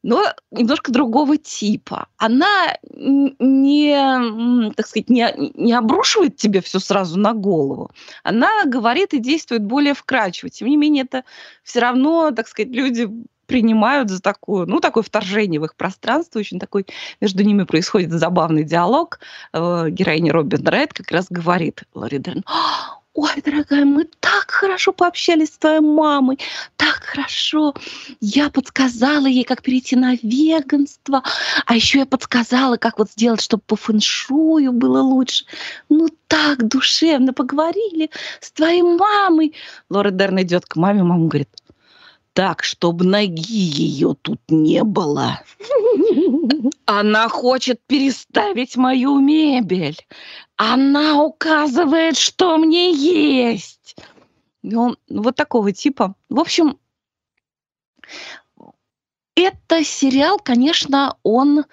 [0.03, 2.07] но немножко другого типа.
[2.17, 7.89] Она не, так сказать, не, не обрушивает тебе все сразу на голову.
[8.23, 10.51] Она говорит и действует более вкрадчиво.
[10.51, 11.23] Тем не менее, это
[11.63, 13.09] все равно, так сказать, люди
[13.45, 16.85] принимают за такое, ну, такое вторжение в их пространство, очень такой,
[17.21, 19.19] между ними происходит забавный диалог.
[19.53, 22.43] Э, героиня Робин Райт как раз говорит Лори Дерн,
[23.15, 26.37] ой, дорогая, мы так хорошо пообщались с твоей мамой,
[26.75, 27.73] так хорошо.
[28.19, 31.23] Я подсказала ей, как перейти на веганство,
[31.65, 35.45] а еще я подсказала, как вот сделать, чтобы по фэншую было лучше.
[35.87, 39.53] Ну так душевно поговорили с твоей мамой.
[39.89, 41.49] Лора Дерн идет к маме, мама говорит,
[42.35, 45.39] так, чтобы ноги ее тут не было.
[46.85, 50.05] Она хочет переставить мою мебель.
[50.57, 53.95] Она указывает, что мне есть.
[54.63, 56.15] И он вот такого типа.
[56.27, 56.77] В общем,
[59.35, 61.63] это сериал, конечно, он,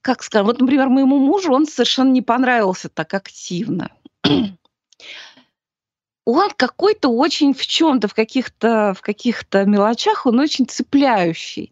[0.00, 3.92] как сказать, вот, например, моему мужу он совершенно не понравился так активно
[6.24, 11.70] он какой-то очень в чем-то, в каких-то в каких-то мелочах, он очень цепляющий.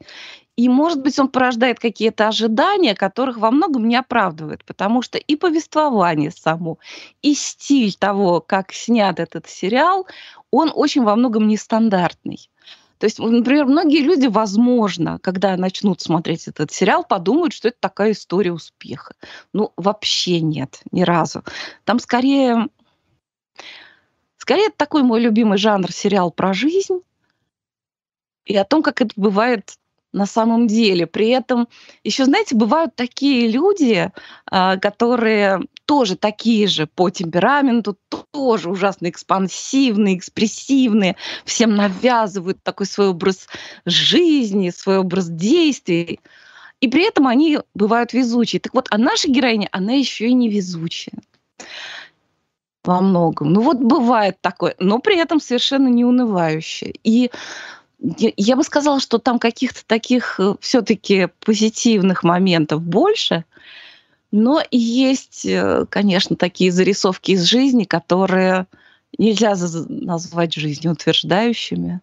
[0.57, 5.37] И, может быть, он порождает какие-то ожидания, которых во многом не оправдывает, потому что и
[5.37, 6.79] повествование само,
[7.23, 10.07] и стиль того, как снят этот сериал,
[10.51, 12.51] он очень во многом нестандартный.
[12.99, 18.13] То есть, например, многие люди, возможно, когда начнут смотреть этот сериал, подумают, что это такая
[18.13, 19.15] история успеха.
[19.55, 21.43] Ну, вообще нет, ни разу.
[21.85, 22.67] Там скорее
[24.51, 27.03] Скорее, это такой мой любимый жанр сериал про жизнь
[28.45, 29.75] и о том, как это бывает
[30.13, 31.07] на самом деле.
[31.07, 31.69] При этом
[32.03, 34.11] еще, знаете, бывают такие люди,
[34.51, 37.97] а, которые тоже такие же по темпераменту,
[38.33, 43.47] тоже ужасно экспансивные, экспрессивные, всем навязывают такой свой образ
[43.87, 46.19] жизни, свой образ действий.
[46.81, 48.59] И при этом они бывают везучие.
[48.59, 51.21] Так вот, а наша героиня, она еще и не везучая
[52.85, 53.53] во многом.
[53.53, 56.95] Ну вот бывает такое, но при этом совершенно не унывающее.
[57.05, 57.31] И
[57.99, 63.45] я, бы сказала, что там каких-то таких э, все-таки позитивных моментов больше,
[64.33, 68.67] но есть, э, конечно, такие зарисовки из жизни, которые
[69.19, 69.55] нельзя
[69.89, 72.01] назвать жизнеутверждающими.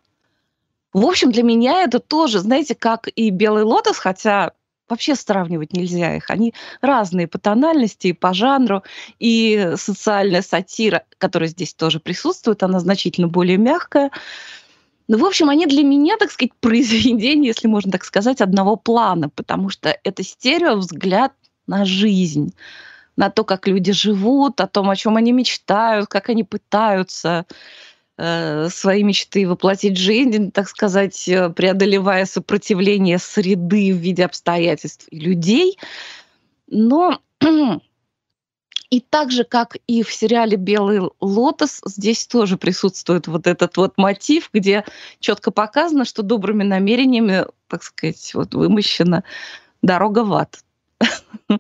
[0.93, 4.51] В общем, для меня это тоже, знаете, как и «Белый лотос», хотя
[4.89, 6.30] вообще сравнивать нельзя их.
[6.30, 8.84] Они разные по тональности и по жанру.
[9.19, 14.12] И социальная сатира, которая здесь тоже присутствует, она значительно более мягкая.
[15.08, 19.30] Ну, в общем, они для меня, так сказать, произведения, если можно так сказать, одного плана,
[19.30, 21.34] потому что это стереовзгляд
[21.65, 22.54] на жизнь,
[23.15, 27.45] на то, как люди живут, о том, о чем они мечтают, как они пытаются
[28.17, 35.19] свои мечты воплотить в жизнь, так сказать, э, преодолевая сопротивление среды в виде обстоятельств и
[35.19, 35.77] людей.
[36.65, 37.21] Но
[38.89, 43.97] и так же, как и в сериале «Белый лотос», здесь тоже присутствует вот этот вот
[43.97, 44.84] мотив, где
[45.19, 49.23] четко показано, что добрыми намерениями, так сказать, вот вымощена
[49.82, 50.63] дорога в ад.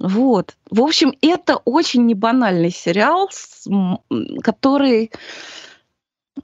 [0.00, 0.54] Вот.
[0.70, 3.30] В общем, это очень небанальный сериал,
[4.42, 5.10] который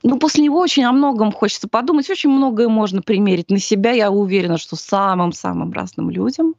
[0.02, 3.92] ну, после него очень о многом хочется подумать, очень многое можно примерить на себя.
[3.92, 6.54] Я уверена, что самым-самым разным людям.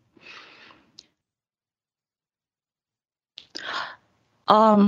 [4.45, 4.79] А,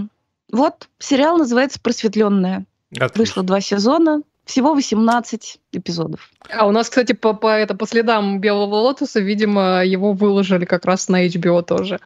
[0.51, 2.65] вот сериал называется «Просветленная».
[2.91, 3.19] Отлично.
[3.21, 6.29] Вышло два сезона, всего 18 эпизодов.
[6.49, 10.85] А у нас, кстати, по, по, это, по следам Белого Лотоса, видимо, его выложили как
[10.85, 11.99] раз на HBO тоже.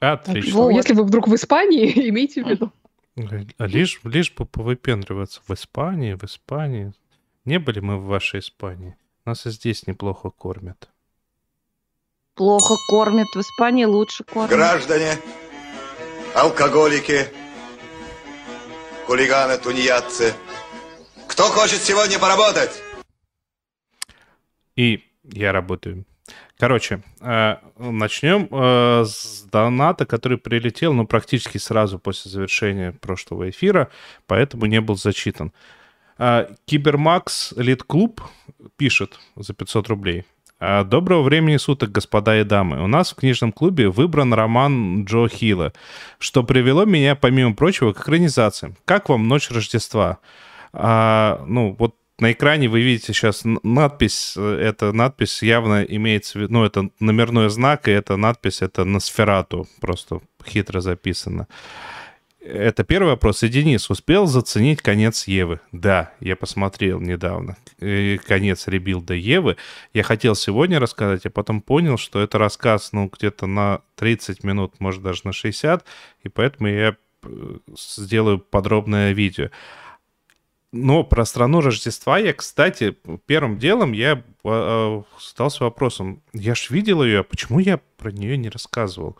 [0.00, 0.54] Отлично.
[0.54, 0.70] Вот.
[0.70, 2.72] Если вы вдруг в Испании, имейте в виду.
[3.58, 6.92] А лишь, лишь бы повыпендриваться в Испании, в Испании.
[7.44, 8.96] Не были мы в вашей Испании.
[9.24, 10.88] Нас и здесь неплохо кормят.
[12.34, 13.28] Плохо кормят.
[13.34, 14.50] В Испании лучше кормят.
[14.50, 15.18] Граждане,
[16.34, 17.26] алкоголики,
[19.06, 20.34] хулиганы, тунеядцы.
[21.26, 22.82] Кто хочет сегодня поработать?
[24.76, 26.04] И я работаю.
[26.58, 33.90] Короче, э, начнем э, с доната, который прилетел, ну, практически сразу после завершения прошлого эфира,
[34.26, 35.52] поэтому не был зачитан.
[36.18, 38.22] Э, Кибермакс Лид Клуб
[38.76, 40.24] пишет за 500 рублей.
[40.60, 42.82] Доброго времени суток, господа и дамы.
[42.82, 45.72] У нас в книжном клубе выбран роман Джо Хилла,
[46.18, 48.74] что привело меня, помимо прочего, к экранизации.
[48.84, 50.18] Как вам «Ночь Рождества»?
[50.72, 56.42] А, ну, вот на экране вы видите сейчас надпись, э, эта надпись явно имеется в
[56.42, 61.46] виду, ну, это номерной знак, и эта надпись, это Носферату, просто хитро записано.
[62.40, 63.42] Это первый вопрос.
[63.42, 65.60] И Денис, успел заценить конец Евы?
[65.72, 67.56] Да, я посмотрел недавно.
[67.80, 69.56] э, Конец ребилда Евы.
[69.92, 74.74] Я хотел сегодня рассказать, а потом понял, что это рассказ, ну, где-то на 30 минут,
[74.78, 75.84] может, даже на 60,
[76.22, 77.28] и поэтому я э,
[77.76, 79.50] сделаю подробное видео.
[80.70, 82.94] Но про страну Рождества я, кстати,
[83.24, 88.50] первым делом я задался вопросом, я ж видел ее, а почему я про нее не
[88.50, 89.16] рассказывал?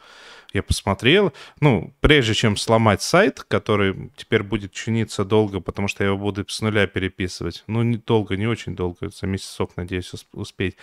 [0.53, 6.11] Я посмотрел, ну, прежде чем сломать сайт, который теперь будет чиниться долго, потому что я
[6.11, 7.64] его буду с нуля переписывать.
[7.66, 10.76] Ну, не долго, не очень долго, за месяцок, надеюсь, усп- успеть.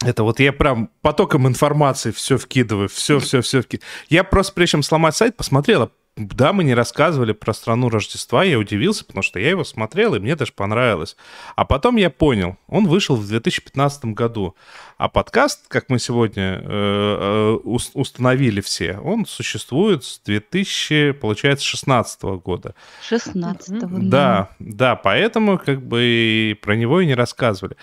[0.00, 3.90] Это вот я прям потоком информации все вкидываю, все, все, все вкидываю.
[4.08, 8.44] Я просто, прежде чем сломать сайт, посмотрел, а да, мы не рассказывали про страну Рождества,
[8.44, 11.16] я удивился, потому что я его смотрел, и мне даже понравилось.
[11.56, 14.54] А потом я понял, он вышел в 2015 году.
[14.96, 21.64] А подкаст, как мы сегодня э, э, ус- установили все, он существует с 2000, получается,
[21.64, 22.76] 16 года.
[23.10, 23.98] 16-го.
[24.02, 27.76] Да, да, поэтому как бы и про него и не рассказывали.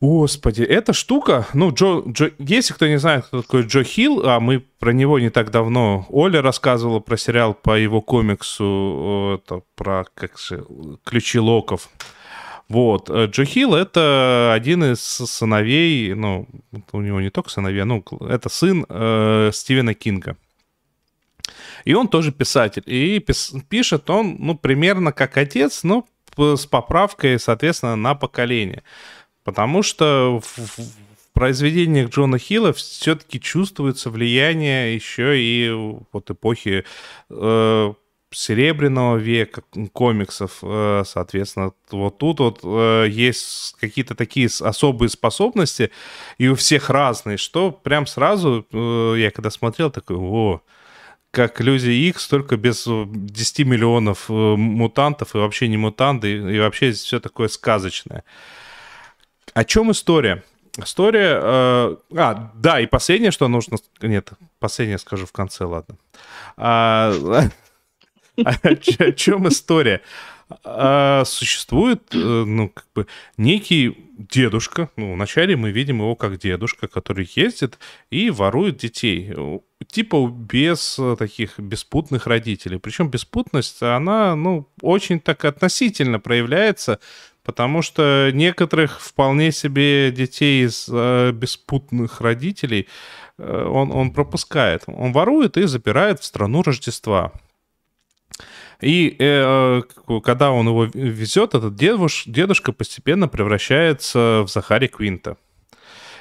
[0.00, 4.40] Господи, эта штука, ну, Джо, Джо, если кто не знает, кто такой Джо Хилл, а
[4.40, 10.04] мы про него не так давно, Оля рассказывала про сериал по его комиксу, это, про,
[10.14, 10.66] как же,
[11.04, 11.88] «Ключи Локов».
[12.68, 16.48] Вот, э, Джо Хилл— это один из сыновей, ну,
[16.92, 20.36] у него не только сыновья, ну, это сын э, Стивена Кинга.
[21.84, 22.82] И он тоже писатель.
[22.86, 28.82] И пис- пишет он, ну, примерно как отец, но с поправкой, соответственно, на поколение.
[29.44, 30.92] Потому что в, в-
[31.34, 35.70] произведениях Джона Хилла все-таки чувствуется влияние еще и
[36.12, 36.84] вот эпохи
[37.28, 37.92] э,
[38.30, 45.90] Серебряного века комиксов, э, соответственно, вот тут вот э, есть какие-то такие особые способности,
[46.38, 50.62] и у всех разные, что прям сразу э, я когда смотрел, такой, о,
[51.30, 56.58] как Люди X, только без э, 10 миллионов э, мутантов и вообще не мутанты, и
[56.58, 58.24] вообще все такое сказочное.
[59.54, 60.42] О чем история?
[60.76, 61.40] История...
[61.40, 63.78] э, а, да, и последнее, что нужно...
[64.02, 65.96] Нет, последнее скажу в конце, ладно.
[66.56, 67.14] А,
[68.36, 70.00] о чем история?
[70.64, 76.88] А, Существует, э, ну, как бы, некий дедушка, ну, вначале мы видим его как дедушка,
[76.88, 77.78] который ездит
[78.10, 79.32] и ворует детей.
[79.86, 82.78] Типа без э, таких беспутных родителей.
[82.78, 86.98] Причем беспутность, она, ну, очень так относительно проявляется,
[87.44, 92.88] потому что некоторых вполне себе детей из э, беспутных родителей
[93.38, 94.82] э, он, он пропускает.
[94.86, 97.32] Он ворует и запирает в страну Рождества.
[98.80, 105.36] И э, к- когда он его везет, этот дедуш- дедушка постепенно превращается в Захари Квинта.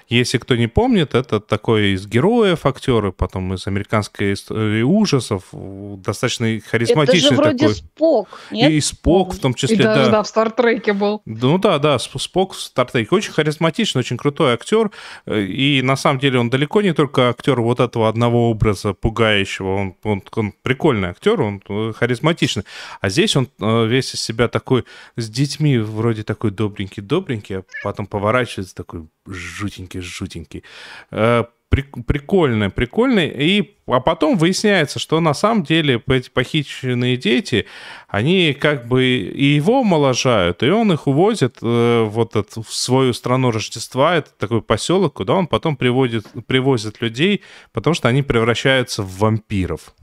[0.09, 6.45] Если кто не помнит, это такой из героев актеры, потом из американской истории ужасов, достаточно
[6.45, 7.75] Это же харизматичный вроде такой.
[7.75, 8.71] Спок, нет?
[8.71, 10.11] И Спок в том И числе, даже, да.
[10.11, 11.21] да, в Стартреке был.
[11.25, 13.07] Ну да, да, Сп- Спок в Стартеке.
[13.11, 14.91] Очень харизматичный, очень крутой актер.
[15.31, 19.75] И на самом деле он далеко не только актер вот этого одного образа пугающего.
[19.75, 22.63] Он, он, он прикольный актер, он э, харизматичный.
[23.01, 24.85] А здесь он э, весь из себя такой
[25.15, 30.63] с детьми вроде такой добренький-добренький, а потом поворачивается такой жутенький-жутенький.
[31.11, 33.29] Э, прик- Прикольный, прикольный.
[33.29, 37.65] И, а потом выясняется, что на самом деле эти похищенные дети,
[38.07, 43.13] они как бы и его омоложают, и он их увозит э, вот это, в свою
[43.13, 49.01] страну Рождества, это такой поселок, куда он потом приводит, привозит людей, потому что они превращаются
[49.03, 49.93] в вампиров.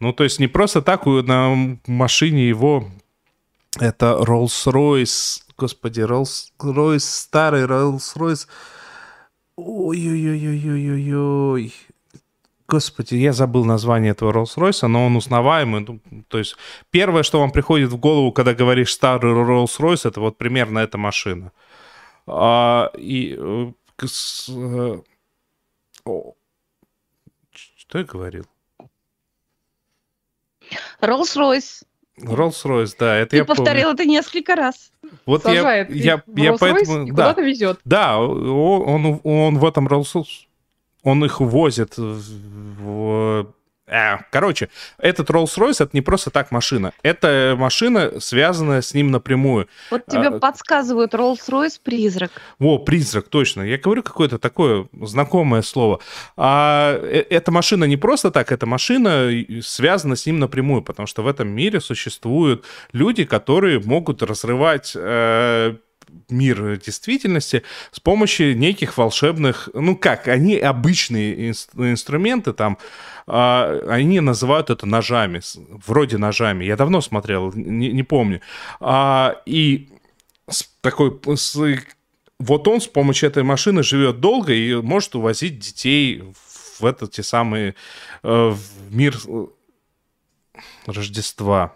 [0.00, 2.88] Ну, то есть не просто так на машине его
[3.80, 8.46] это Rolls-Royce, господи, Rolls-Royce, старый Rolls-Royce.
[9.56, 11.74] Ой-ой-ой-ой-ой-ой.
[12.66, 15.84] Господи, я забыл название этого Rolls-Royce, но он узнаваемый.
[15.86, 16.56] Ну, то есть
[16.90, 21.52] первое, что вам приходит в голову, когда говоришь старый Rolls-Royce, это вот примерно эта машина.
[22.26, 24.06] А, и э, э,
[27.76, 28.46] что я говорил?
[31.00, 31.84] Rolls-Royce.
[32.20, 33.56] Rolls-Royce, да, это Ты я помню.
[33.56, 34.92] повторил это несколько раз.
[35.26, 37.80] Вот я, Сажает я, я Rolls-Royce поэтому, и да, куда-то везет.
[37.84, 40.24] да, он, он, он в этом Rolls
[41.02, 42.22] он их возит в,
[42.82, 43.54] в-
[44.30, 46.92] короче, этот Rolls-Royce это не просто так машина.
[47.02, 49.68] Это машина, связанная с ним напрямую.
[49.90, 52.30] Вот тебе А, подсказывают Rolls-Royce призрак.
[52.58, 53.62] Во, призрак, точно.
[53.62, 56.00] Я говорю какое-то такое знакомое слово.
[56.36, 59.30] А э- эта машина не просто так, эта машина
[59.62, 65.76] связана с ним напрямую, потому что в этом мире существуют люди, которые могут разрывать э,
[66.28, 72.78] мир действительности с помощью неких волшебных, ну как, они обычные инс- инструменты там,
[73.26, 75.40] а, они называют это ножами,
[75.86, 76.64] вроде ножами.
[76.64, 78.40] Я давно смотрел, не, не помню.
[78.80, 79.88] А, и
[80.48, 81.58] с такой с-
[82.38, 86.22] вот он с помощью этой машины живет долго и может увозить детей
[86.78, 87.74] в этот те самые
[88.22, 89.46] э, в мир э,
[90.86, 91.74] Рождества,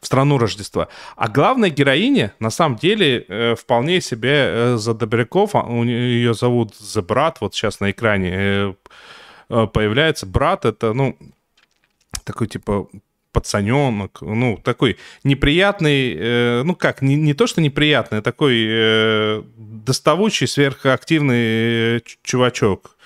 [0.00, 0.88] в страну Рождества.
[1.16, 6.72] А главная героиня, на самом деле, э, вполне себе э, за добряков, а ее зовут
[6.72, 8.74] The Брат, вот сейчас на экране э,
[9.48, 10.26] появляется.
[10.26, 11.16] Брат это, ну,
[12.24, 12.88] такой типа
[13.32, 19.42] пацаненок, ну, такой неприятный, э, ну как, не, не то, что неприятный, а такой э,
[19.56, 22.96] доставучий, сверхактивный чувачок.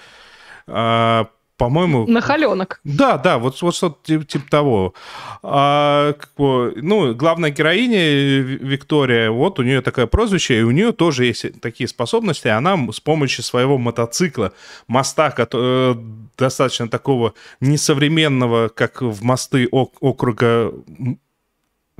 [0.66, 2.06] А, по-моему...
[2.06, 2.80] Нахаленок.
[2.84, 4.94] Да, да, вот, вот что-то типа, типа того.
[5.42, 10.62] А, как бы, ну, главная героиня э, Ви- Виктория, вот у нее такое прозвище, и
[10.62, 12.48] у нее тоже есть такие способности.
[12.48, 14.52] Она с помощью своего мотоцикла,
[14.88, 15.94] моста, кото- э,
[16.36, 20.72] достаточно такого несовременного, как в мосты ок- округа...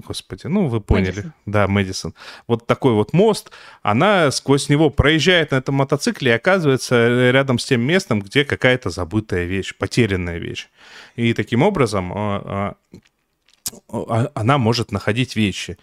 [0.04, 1.06] Господи, ну вы поняли.
[1.06, 1.32] Мэдисон.
[1.46, 2.14] Да, Мэдисон.
[2.46, 3.50] Вот такой вот мост.
[3.82, 8.90] Она сквозь него проезжает на этом мотоцикле и оказывается рядом с тем местом, где какая-то
[8.90, 10.68] забытая вещь, потерянная вещь.
[11.14, 12.76] И таким образом а, а,
[13.88, 15.78] а, она может находить вещи.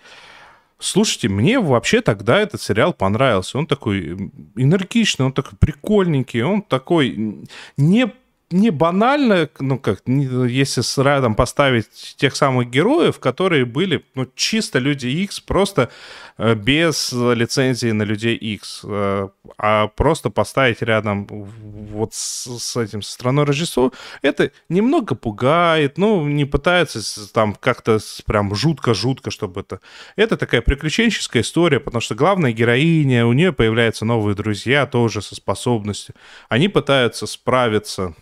[0.77, 3.57] Слушайте, мне вообще тогда этот сериал понравился.
[3.57, 7.47] Он такой энергичный, он такой прикольненький, он такой
[7.77, 8.13] не
[8.53, 14.79] не банально, ну как, если с рядом поставить тех самых героев, которые были, ну, чисто
[14.79, 15.89] Люди X, просто
[16.37, 19.27] э, без лицензии на Людей X, э,
[19.57, 23.91] а просто поставить рядом вот с, с этим со страной Рождества,
[24.21, 27.01] это немного пугает, ну, не пытается
[27.33, 29.79] там как-то прям жутко-жутко, чтобы это...
[30.15, 35.35] Это такая приключенческая история, потому что главная героиня, у нее появляются новые друзья тоже со
[35.35, 36.13] способностью.
[36.49, 38.13] Они пытаются справиться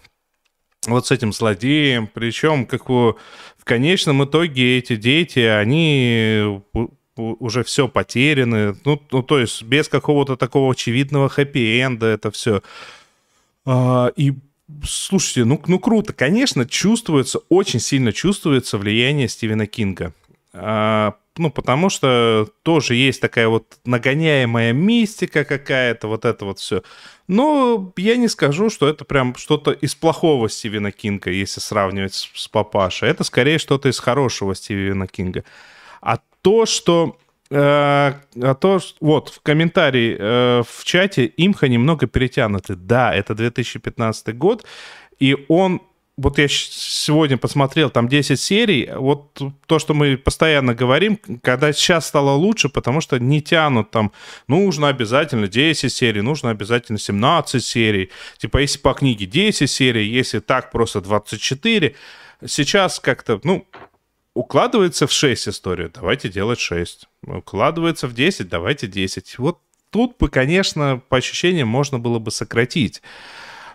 [0.88, 6.62] вот с этим злодеем, причем как в конечном итоге эти дети, они
[7.16, 12.64] уже все потеряны, ну, ну, то есть без какого-то такого очевидного хэппи-энда это все.
[14.16, 14.34] и
[14.84, 20.14] слушайте, ну, ну круто, конечно, чувствуется, очень сильно чувствуется влияние Стивена Кинга.
[20.54, 26.84] А, ну, потому что тоже есть такая вот нагоняемая мистика какая-то, вот это вот все.
[27.28, 32.30] Но я не скажу, что это прям что-то из плохого Стивена Кинга, если сравнивать с,
[32.34, 33.10] с папашей.
[33.10, 35.46] Это скорее что-то из хорошего Стивена Кинга.
[36.02, 37.18] А то, что...
[37.50, 42.76] э, а то, вот, в комментарии э, в чате имха немного перетянуты.
[42.76, 44.66] Да, это 2015 год,
[45.20, 45.82] и он
[46.22, 52.08] вот я сегодня посмотрел, там 10 серий, вот то, что мы постоянно говорим, когда сейчас
[52.08, 54.12] стало лучше, потому что не тянут там,
[54.48, 60.40] нужно обязательно 10 серий, нужно обязательно 17 серий, типа если по книге 10 серий, если
[60.40, 61.96] так просто 24,
[62.46, 63.66] сейчас как-то, ну,
[64.36, 67.08] укладывается в 6 история, давайте делать 6.
[67.26, 69.40] Укладывается в 10, давайте 10.
[69.40, 69.60] Вот
[69.90, 73.02] тут бы, конечно, по ощущениям можно было бы сократить.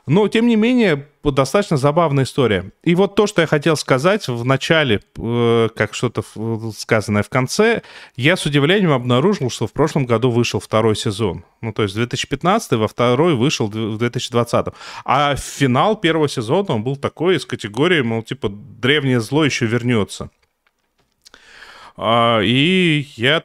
[0.07, 2.71] Но, тем не менее, достаточно забавная история.
[2.85, 7.29] И вот то, что я хотел сказать в начале, э, как что-то в- сказанное в
[7.29, 7.83] конце,
[8.15, 11.45] я с удивлением обнаружил, что в прошлом году вышел второй сезон.
[11.61, 14.75] Ну, то есть 2015 во второй вышел в 2020.
[15.05, 20.31] А финал первого сезона, он был такой из категории, мол, типа, древнее зло еще вернется.
[21.97, 23.43] А, И я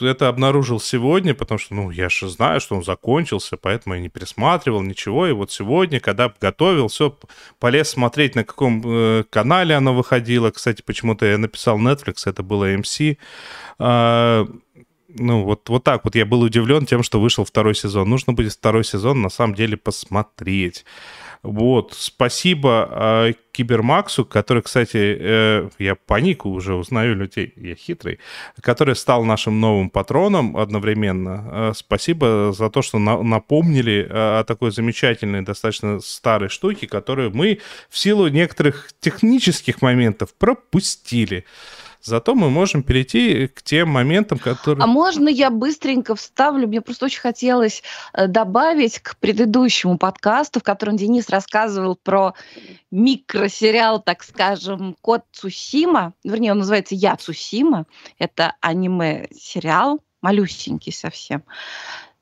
[0.00, 4.08] это обнаружил сегодня, потому что, ну, я же знаю, что он закончился, поэтому я не
[4.08, 5.26] пересматривал ничего.
[5.26, 7.16] И вот сегодня, когда готовил, все,
[7.58, 10.50] полез смотреть, на каком э, канале оно выходило.
[10.50, 13.18] Кстати, почему-то я написал Netflix, это было AMC.
[13.78, 14.46] А,
[15.08, 18.08] ну, вот, вот так вот я был удивлен тем, что вышел второй сезон.
[18.08, 20.84] Нужно будет второй сезон на самом деле посмотреть.
[21.42, 28.18] Вот, спасибо э, Кибермаксу, который, кстати, э, я по нику уже узнаю людей, я хитрый,
[28.60, 31.48] который стал нашим новым патроном одновременно.
[31.50, 37.34] Э, спасибо за то, что на- напомнили э, о такой замечательной, достаточно старой штуке, которую
[37.34, 41.44] мы в силу некоторых технических моментов пропустили.
[42.06, 44.84] Зато мы можем перейти к тем моментам, которые...
[44.84, 46.68] А можно я быстренько вставлю?
[46.68, 47.82] Мне просто очень хотелось
[48.12, 52.34] э, добавить к предыдущему подкасту, в котором Денис рассказывал про
[52.92, 56.12] микросериал, так скажем, «Кот Цусима».
[56.22, 57.86] Вернее, он называется «Я Цусима».
[58.20, 61.42] Это аниме-сериал, малюсенький совсем.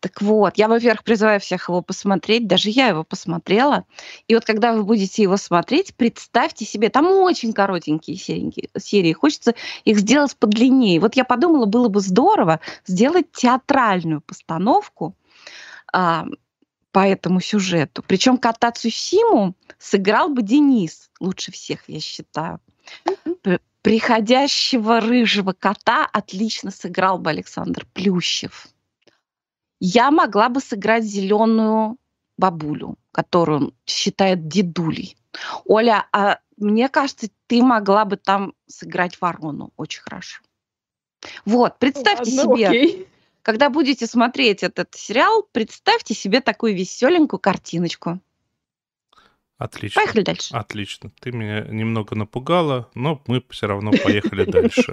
[0.04, 3.86] Так вот, я, во-первых, призываю всех его посмотреть, даже я его посмотрела.
[4.28, 9.54] И вот когда вы будете его смотреть, представьте себе, там очень коротенькие серии, серии хочется
[9.86, 11.00] их сделать подлиннее.
[11.00, 15.16] Вот я подумала, было бы здорово сделать театральную постановку
[15.90, 16.26] а,
[16.92, 18.04] по этому сюжету.
[18.06, 22.60] Причем кота Цусиму сыграл бы Денис лучше всех, я считаю.
[23.80, 28.68] Приходящего рыжего кота отлично сыграл бы Александр Плющев
[29.80, 31.96] я могла бы сыграть зеленую
[32.36, 35.16] бабулю, которую он считает дедулей.
[35.64, 40.42] Оля, а мне кажется, ты могла бы там сыграть ворону очень хорошо.
[41.44, 43.08] Вот, представьте Ладно, себе, окей.
[43.42, 48.20] когда будете смотреть этот сериал, представьте себе такую веселенькую картиночку.
[49.56, 50.02] Отлично.
[50.02, 50.54] Поехали дальше.
[50.54, 51.10] Отлично.
[51.20, 54.92] Ты меня немного напугала, но мы все равно поехали дальше.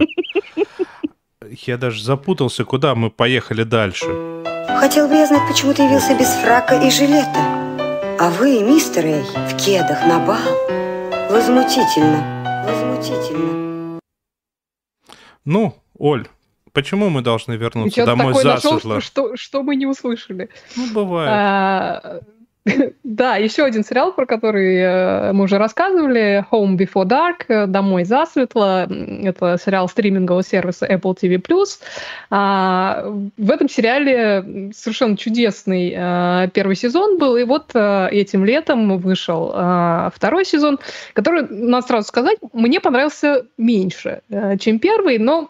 [1.65, 4.50] Я даже запутался, куда мы поехали дальше.
[4.81, 7.37] Хотел бы я знать, почему ты явился без фрака и жилета.
[8.19, 10.39] А вы, мистер Эй, в кедах на бал.
[11.29, 13.99] Возмутительно, возмутительно.
[15.45, 16.27] Ну, Оль,
[16.73, 18.95] почему мы должны вернуться домой засветло?
[18.95, 20.49] Нашел, что, что мы не услышали.
[20.75, 21.29] Ну, бывает.
[21.31, 22.19] А,
[23.03, 28.03] Да, еще один сериал, про который э, мы уже рассказывали, Home Before Dark, э, Домой
[28.03, 28.87] засветло.
[29.23, 31.41] Это сериал стримингового сервиса Apple TV+.
[32.29, 33.05] А,
[33.37, 39.49] в этом сериале совершенно чудесный э, первый сезон был, и вот этим летом вышел
[40.13, 40.79] второй сезон,
[41.13, 44.21] который, надо сразу сказать, мне понравился меньше,
[44.59, 45.49] чем первый, но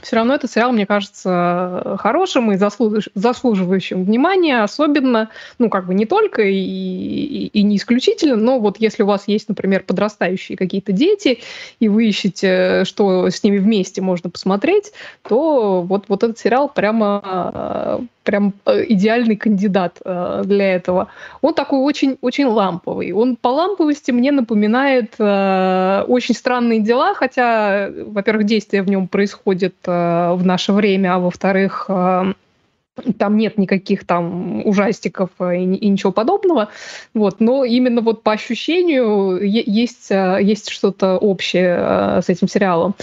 [0.00, 3.08] все равно этот сериал, мне кажется, хорошим и заслуж...
[3.14, 8.78] заслуживающим внимания, особенно, ну, как бы не только и, и, и не исключительно, но вот
[8.78, 11.40] если у вас есть, например, подрастающие какие-то дети,
[11.80, 18.00] и вы ищете, что с ними вместе можно посмотреть, то вот, вот этот сериал прямо
[18.22, 21.08] прям э, идеальный кандидат э, для этого.
[21.40, 23.12] Он такой очень, очень ламповый.
[23.12, 29.74] Он по ламповости мне напоминает э, очень странные дела, хотя, во-первых, действие в нем происходит
[29.86, 31.90] в наше время, а во-вторых,
[33.18, 36.68] там нет никаких там ужастиков и, и ничего подобного,
[37.14, 42.94] вот, но именно вот по ощущению есть, есть что-то общее э, с этим сериалом.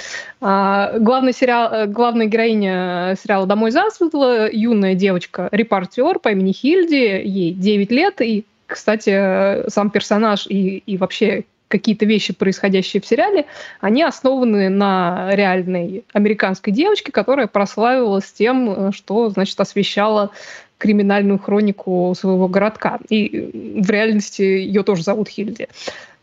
[0.41, 7.21] А, главный сериал, э, главная героиня сериала «Домой засветло» юная девочка, репортер по имени Хильди,
[7.25, 13.45] ей 9 лет, и, кстати, сам персонаж и, и вообще какие-то вещи, происходящие в сериале,
[13.80, 20.32] они основаны на реальной американской девочке, которая прославилась тем, э, что, значит, освещала
[20.78, 22.99] криминальную хронику своего городка.
[23.09, 23.51] И
[23.82, 25.67] в реальности ее тоже зовут Хильди.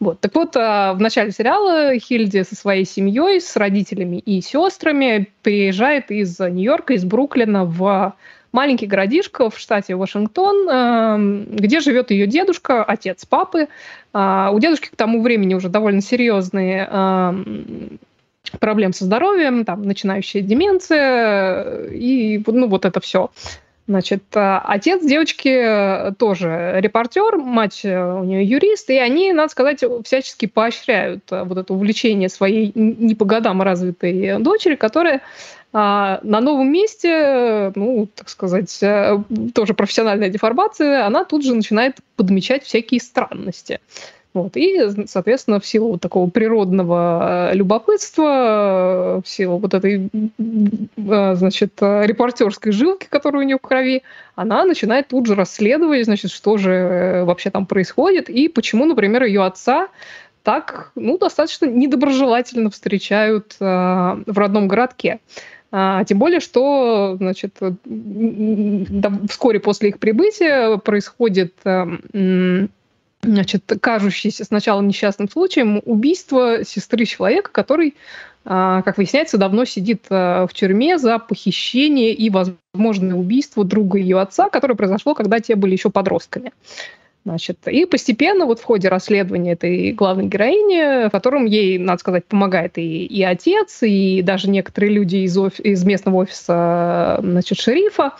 [0.01, 0.20] Вот.
[0.20, 6.11] Так вот, а, в начале сериала Хильди со своей семьей, с родителями и сестрами приезжает
[6.11, 8.14] из Нью-Йорка, из Бруклина в
[8.57, 13.68] маленький городишко в штате Вашингтон, эм, где живет ее дедушка, отец папы.
[14.14, 17.98] А, у дедушки к тому времени уже довольно серьезные эм,
[18.59, 23.30] проблем со здоровьем, там, начинающая деменция и ну, вот это все.
[23.88, 30.46] Значит, э, отец девочки тоже репортер, мать у нее юрист, и они, надо сказать, всячески
[30.46, 35.20] поощряют э, вот это увлечение своей не по годам развитой дочери, которая
[35.79, 39.18] а на новом месте, ну, так сказать, э,
[39.55, 43.81] тоже профессиональная деформация, она тут же начинает подмечать всякие странности.
[44.33, 44.57] Вот.
[44.57, 51.72] И, соответственно, в силу вот такого природного э, любопытства, в силу вот этой, э, значит,
[51.83, 54.03] репортерской жилки, которая у нее в крови,
[54.35, 59.45] она начинает тут же расследовать, значит, что же вообще там происходит и почему, например, ее
[59.45, 59.89] отца
[60.47, 65.18] так, ну, достаточно недоброжелательно встречают э, в родном городке.
[65.72, 67.58] А, тем более, что значит,
[69.28, 72.70] вскоре после их прибытия происходит эм,
[73.26, 77.94] значит, кажущееся сначала несчастным случаем убийство сестры человека, который,
[78.44, 84.20] а, как выясняется, давно сидит э, в тюрьме за похищение и возможное убийство друга ее
[84.20, 86.52] отца, которое произошло, когда те были еще подростками.
[87.27, 92.24] Значит, и постепенно вот в ходе расследования этой главной героини, в котором ей, надо сказать,
[92.24, 98.12] помогает и, и отец, и даже некоторые люди из, офи- из местного офиса значит, шерифа,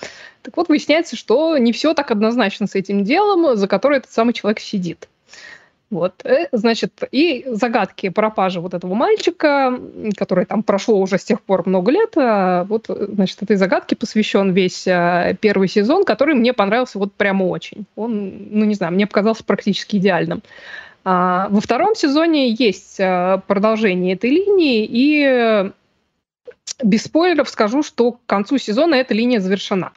[0.43, 4.35] так вот выясняется, что не все так однозначно с этим делом, за которое этот самый
[4.35, 5.09] человек сидит.
[5.89, 9.79] Вот, э, значит, и загадки пропажи вот этого мальчика,
[10.17, 14.51] который там прошло уже с тех пор много лет, а вот, значит, этой загадке посвящен
[14.51, 17.87] весь э, первый сезон, который мне понравился вот прямо очень.
[17.95, 20.43] Он, ну, не знаю, мне показался практически идеальным.
[21.05, 25.71] А, во втором сезоне есть э, продолжение этой линии, и
[26.83, 29.93] без спойлеров скажу, что к концу сезона эта линия завершена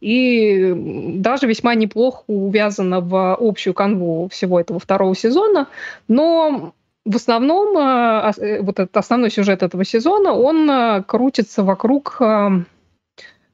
[0.00, 0.72] и
[1.16, 5.68] даже весьма неплохо увязана в общую канву всего этого второго сезона,
[6.08, 6.72] но
[7.04, 12.20] в основном э, э, вот этот основной сюжет этого сезона, он э, крутится вокруг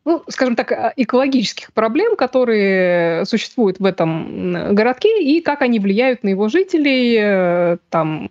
[0.09, 6.29] ну, скажем так, экологических проблем, которые существуют в этом городке, и как они влияют на
[6.29, 8.31] его жителей, там,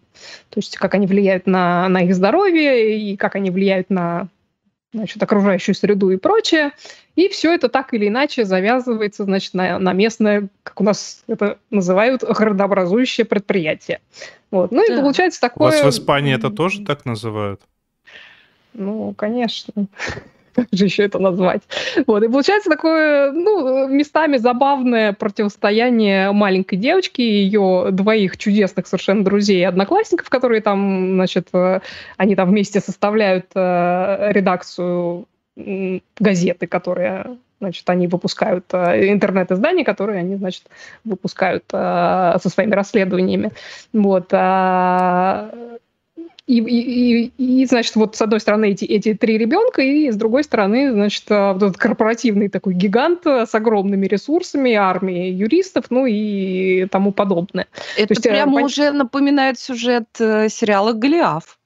[0.52, 4.30] то есть как они влияют на, на их здоровье, и как они влияют на
[4.96, 6.72] значит, окружающую среду и прочее.
[7.16, 11.60] И все это так или иначе завязывается значит, на, на местное, как у нас это
[11.70, 14.00] называют, городообразующее предприятие.
[14.52, 14.72] Вот.
[14.72, 14.94] Ну да.
[14.94, 15.70] и получается такое...
[15.70, 17.62] У вас в Испании это тоже так называют?
[18.74, 19.88] Ну, конечно
[20.56, 21.62] как же еще это назвать.
[22.08, 29.24] Вот, и получается такое, ну, местами забавное противостояние маленькой девочки и ее двоих чудесных совершенно
[29.24, 31.82] друзей и одноклассников, которые там, значит, э,
[32.18, 35.28] они там вместе составляют э, редакцию
[36.20, 40.64] газеты, которые значит, они выпускают э, интернет-издания, которые они, значит,
[41.04, 43.52] выпускают со своими расследованиями.
[43.94, 44.32] Вот.
[46.48, 50.16] А, и, и, и, значит, вот с одной стороны эти, эти три ребенка, и с
[50.16, 56.06] другой стороны, значит, а, вот этот корпоративный такой гигант с огромными ресурсами, армией юристов, ну
[56.06, 57.68] и тому подобное.
[57.98, 58.64] Это То есть, э, прямо пон...
[58.64, 61.58] уже напоминает сюжет э, сериала «Голиаф».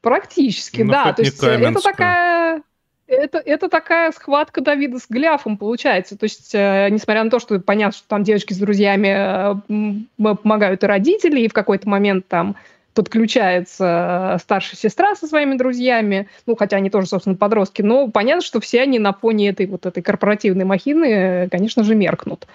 [0.00, 1.12] Практически, ну, да.
[1.14, 2.62] То есть э, это такая...
[3.06, 6.16] Это, это такая схватка Давида с Голиафом получается.
[6.16, 10.82] То есть, э, несмотря на то, что понятно, что там девочки с друзьями э, помогают
[10.82, 12.56] и родители, и в какой-то момент там
[12.94, 18.42] подключается э, старшая сестра со своими друзьями, ну, хотя они тоже, собственно, подростки, но понятно,
[18.42, 22.46] что все они на фоне этой вот этой корпоративной махины, э, конечно же, меркнут.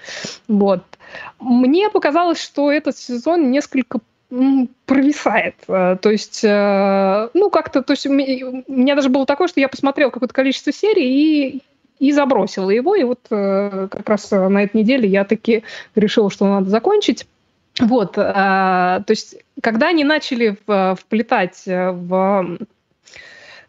[0.48, 0.84] Вот.
[1.40, 4.00] Мне показалось, что этот сезон несколько
[4.86, 5.56] провисает.
[5.68, 10.12] Э, то есть, ну, как-то, то есть у меня даже было такое, что я посмотрел
[10.12, 11.64] какое-то количество серий и
[12.00, 12.96] и забросила его.
[12.96, 15.64] И вот как раз на этой неделе я таки
[15.96, 17.28] решила, что надо закончить.
[17.80, 22.58] Вот, э, то есть, когда они начали в, вплетать э, в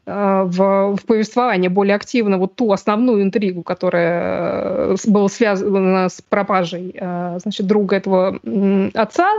[0.06, 6.96] э, в, в повествование более активно вот ту основную интригу, которая была связана с пропажей
[6.98, 8.40] значит, друга этого
[8.94, 9.30] отца,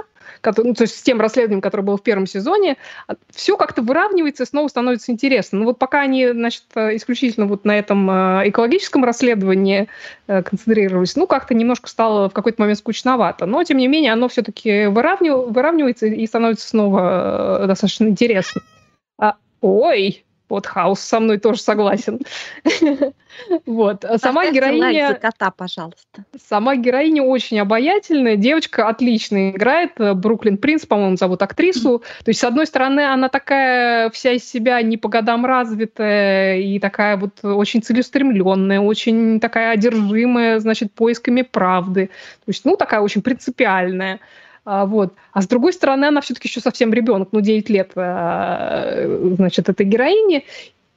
[0.41, 2.77] который, ну, то есть с тем расследованием, которое было в первом сезоне,
[3.07, 5.59] а, все как-то выравнивается и снова становится интересно.
[5.59, 9.87] Но вот пока они, значит, исключительно вот на этом а, экологическом расследовании
[10.27, 13.45] э, концентрировались, ну, как-то немножко стало в какой-то момент скучновато.
[13.45, 15.51] Но, тем не менее, оно все-таки выравнив...
[15.53, 18.61] выравнивается и становится снова э, достаточно интересно.
[19.17, 22.19] А, ой, вот Хаус со мной тоже согласен.
[23.65, 24.05] Вот.
[24.17, 25.15] Сама героиня...
[25.15, 26.25] кота, пожалуйста.
[26.49, 28.35] Сама героиня очень обаятельная.
[28.35, 29.93] Девочка отлично играет.
[29.97, 31.99] Бруклин Принц, по-моему, зовут актрису.
[31.99, 36.77] То есть, с одной стороны, она такая вся из себя не по годам развитая и
[36.77, 42.07] такая вот очень целеустремленная, очень такая одержимая, значит, поисками правды.
[42.07, 44.19] То есть, ну, такая очень принципиальная.
[44.63, 45.13] А, вот.
[45.33, 49.03] А с другой стороны, она все-таки еще совсем ребенок, ну, 9 лет, а,
[49.35, 50.45] значит, этой героини.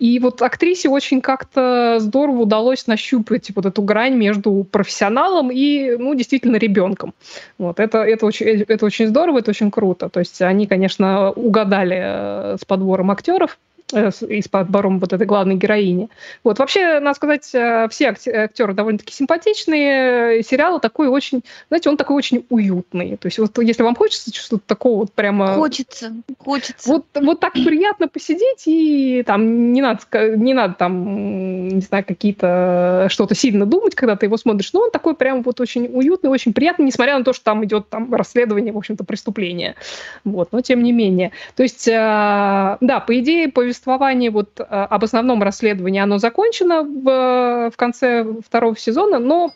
[0.00, 6.14] И вот актрисе очень как-то здорово удалось нащупать вот эту грань между профессионалом и, ну,
[6.14, 7.14] действительно ребенком.
[7.58, 7.78] Вот.
[7.78, 10.08] Это, это, очень, это очень здорово, это очень круто.
[10.08, 13.56] То есть они, конечно, угадали э, с подбором актеров.
[13.94, 16.08] Э, и с подбором вот этой главной героини.
[16.42, 20.42] Вот, вообще, надо сказать, э, все актеры довольно-таки симпатичные.
[20.42, 23.16] Сериал такой очень, знаете, он такой очень уютный.
[23.16, 25.54] То есть вот если вам хочется что-то такого вот прямо...
[25.54, 26.88] Хочется, хочется.
[26.88, 30.00] Вот, вот так приятно посидеть, и там не надо,
[30.36, 34.90] не надо там, не знаю, какие-то что-то сильно думать, когда ты его смотришь, но он
[34.90, 38.72] такой прям вот очень уютный, очень приятный, несмотря на то, что там идет там расследование,
[38.72, 39.76] в общем-то, преступления.
[40.24, 41.32] Вот, но тем не менее.
[41.54, 46.82] То есть, э, да, по идее, повествование повествование вот э, об основном расследовании, оно закончено
[46.82, 49.52] в, в конце второго сезона, но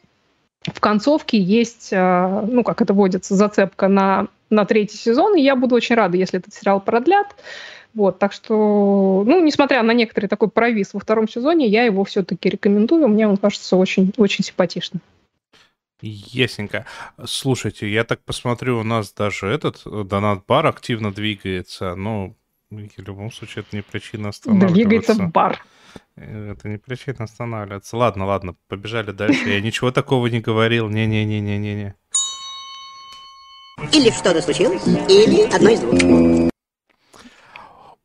[0.62, 5.56] в концовке есть, э, ну, как это водится, зацепка на, на третий сезон, и я
[5.56, 7.26] буду очень рада, если этот сериал продлят.
[7.94, 12.50] Вот, так что, ну, несмотря на некоторый такой провис во втором сезоне, я его все-таки
[12.50, 13.08] рекомендую.
[13.08, 15.00] Мне он кажется очень, очень симпатичным.
[16.00, 16.84] Ясненько.
[17.24, 21.96] Слушайте, я так посмотрю, у нас даже этот э, донат-бар активно двигается.
[21.96, 22.36] Ну,
[22.70, 24.74] в любом случае, это не причина останавливаться.
[24.74, 25.64] Двигается в бар.
[26.16, 27.96] Э, это не причина останавливаться.
[27.96, 29.48] Ладно, ладно, побежали дальше.
[29.48, 30.88] Я ничего такого не говорил.
[30.88, 31.94] Не-не-не-не-не-не.
[33.92, 36.47] Или что-то случилось, или одно из двух.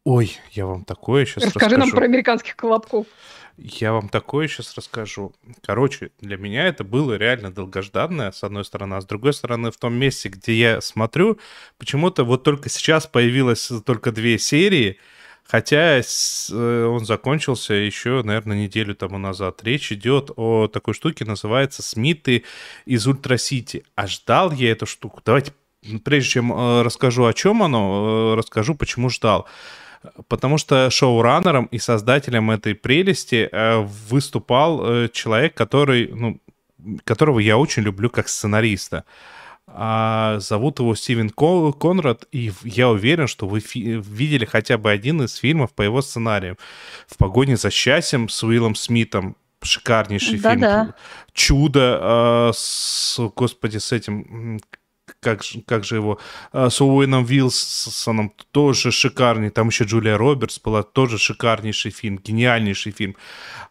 [0.06, 1.80] Ой, я вам такое сейчас Расскажи расскажу.
[1.80, 3.08] нам про американских колобков.
[3.56, 5.34] Я вам такое сейчас расскажу.
[5.64, 9.78] Короче, для меня это было реально долгожданное, с одной стороны, а с другой стороны, в
[9.78, 11.40] том месте, где я смотрю,
[11.78, 14.98] почему-то вот только сейчас появилось только две серии,
[15.46, 19.64] хотя э, он закончился еще, наверное, неделю тому назад.
[19.64, 22.44] Речь идет о такой штуке, называется «Смиты
[22.86, 23.86] из Ультра-Сити».
[23.96, 25.22] А ждал я эту штуку.
[25.24, 25.54] Давайте,
[26.04, 29.48] прежде чем э, расскажу, о чем оно, э, расскажу, почему ждал.
[30.28, 33.80] Потому что шоураннером и создателем этой прелести э,
[34.10, 36.40] выступал э, человек, который, ну,
[37.04, 39.06] которого я очень люблю как сценариста.
[39.68, 45.22] А зовут его Стивен Ко- Конрад, и я уверен, что вы видели хотя бы один
[45.24, 46.58] из фильмов по его сценариям.
[47.08, 49.36] «В погоне за счастьем» с Уиллом Смитом.
[49.62, 50.60] Шикарнейший фильм.
[50.60, 50.96] Да-да.
[51.32, 54.60] «Чудо» э, с, господи, с этим...
[55.24, 56.20] Как как же его?
[56.54, 59.50] э, С Уэйном Вилсоном тоже шикарный.
[59.50, 63.16] Там еще Джулия Робертс была, тоже шикарнейший фильм, гениальнейший фильм.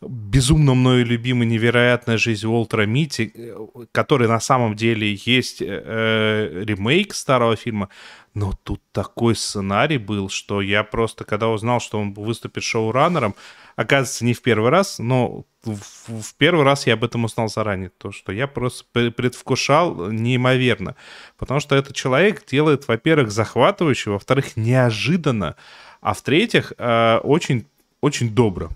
[0.00, 3.56] Безумно мною любимый «Невероятная жизнь Уолтера Мити», э,
[3.92, 7.88] который на самом деле есть э, ремейк старого фильма,
[8.34, 13.34] но тут такой сценарий был, что я просто, когда узнал, что он выступит шоураннером,
[13.76, 18.10] оказывается, не в первый раз, но в, первый раз я об этом узнал заранее, то,
[18.10, 20.96] что я просто пре- предвкушал неимоверно,
[21.36, 25.56] потому что этот человек делает, во-первых, захватывающе, во-вторых, неожиданно,
[26.00, 27.66] а в-третьих, э, очень,
[28.00, 28.70] очень добро.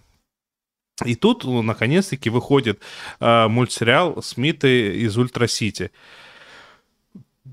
[1.04, 2.80] И тут, наконец-таки, выходит
[3.20, 5.90] э, мультсериал «Смиты из Ультра-Сити».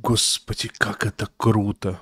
[0.01, 1.99] Господи, как это круто.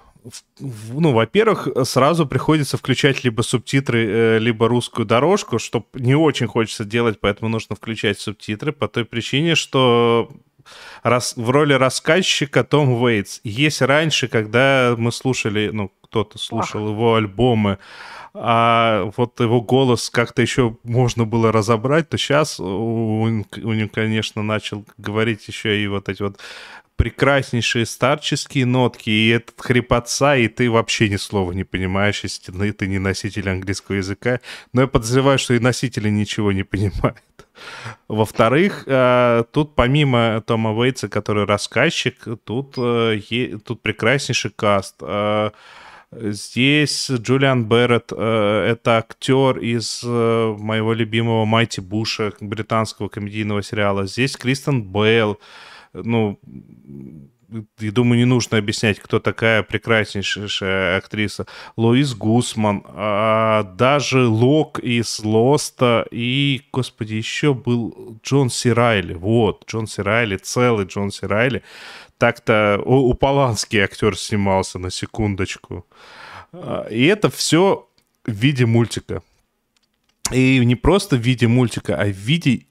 [0.60, 6.86] Ну, во-первых, сразу приходится включать либо субтитры, э, либо русскую дорожку, что не очень хочется
[6.86, 10.32] делать, поэтому нужно включать субтитры по той причине, что
[11.04, 13.42] рас- в роли рассказчика Том Уэйтс.
[13.44, 17.78] Есть раньше, когда мы слушали, ну, кто-то слушал его альбомы,
[18.34, 24.44] а вот его голос как-то еще можно было разобрать, то сейчас он, у него, конечно,
[24.44, 26.40] начал говорить еще и вот эти вот
[27.02, 32.86] прекраснейшие старческие нотки, и этот хрипотца, и ты вообще ни слова не понимаешь, если ты,
[32.86, 34.40] не носитель английского языка.
[34.72, 37.18] Но я подозреваю, что и носители ничего не понимают.
[38.08, 43.20] Во-вторых, э, тут помимо Тома Уэйтса, который рассказчик, тут, э,
[43.66, 44.98] тут прекраснейший каст.
[45.02, 45.50] Э,
[46.14, 54.06] Здесь Джулиан Берретт, это актер из моего любимого Майти Буша, британского комедийного сериала.
[54.06, 55.40] Здесь Кристен Бейл,
[55.94, 56.40] ну,
[57.80, 61.46] я думаю, не нужно объяснять, кто такая прекраснейшая актриса.
[61.76, 69.14] Луис Гусман, а, даже Лок из Лоста и, господи, еще был Джон Си Райли.
[69.14, 71.62] Вот, Джон Си Райли, целый Джон Си Райли.
[72.18, 75.86] Так-то у, у Полански актер снимался на секундочку.
[76.54, 77.88] А, И это все
[78.26, 79.22] в виде мультика.
[80.32, 82.66] И не просто в виде мультика, а в виде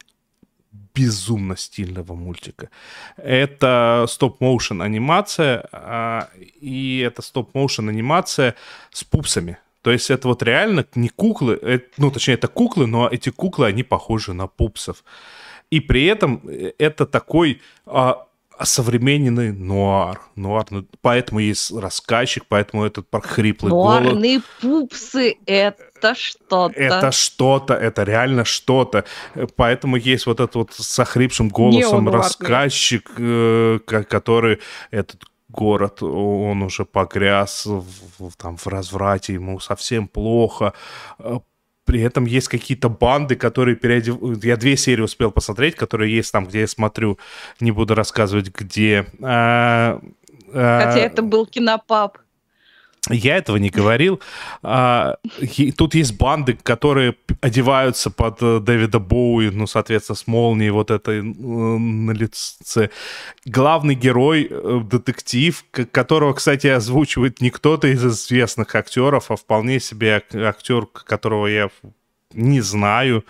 [0.95, 2.71] безумно стильного мультика.
[3.17, 6.29] Это стоп-моушен анимация, а,
[6.61, 8.55] и это стоп-моушен анимация
[8.91, 9.59] с пупсами.
[9.83, 13.67] То есть это вот реально не куклы, э, ну, точнее, это куклы, но эти куклы,
[13.67, 15.05] они похожи на пупсов.
[15.71, 18.27] И при этом э, это такой а,
[18.63, 20.21] современный нуар.
[20.37, 20.67] нуар.
[20.71, 24.03] ну, Поэтому есть рассказчик, поэтому этот хриплый голос.
[24.03, 26.73] Нуарные пупсы— это что-то.
[26.77, 29.05] Это что-то, это реально что-то.
[29.57, 34.59] Поэтому есть вот этот вот с охрипшим голосом рассказчик, э, ко- который
[34.91, 40.73] этот город, он уже погряз в, там, в разврате, ему совсем плохо.
[41.19, 41.39] Э,
[41.85, 44.45] При этом есть какие-то банды, которые переодевают...
[44.45, 47.19] Я две серии успел посмотреть, которые есть там, где я смотрю,
[47.61, 49.07] не буду рассказывать, где.
[49.23, 49.99] А,
[50.53, 52.19] Хотя это был кинопаб.
[53.09, 54.21] Я этого не говорил.
[54.63, 55.17] А,
[55.77, 61.21] тут есть банды, которые одеваются под э, Дэвида Боуи, ну, соответственно, с молнией вот этой
[61.21, 62.91] э, на лице.
[63.47, 70.17] Главный герой, э, детектив, которого, кстати, озвучивает не кто-то из известных актеров, а вполне себе
[70.17, 71.71] ак- актер, которого я
[72.35, 73.25] не знаю.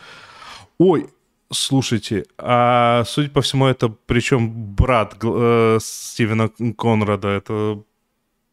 [0.79, 1.07] Ой,
[1.53, 7.83] слушайте, а судя по всему, это причем брат э, Стивена Конрада, это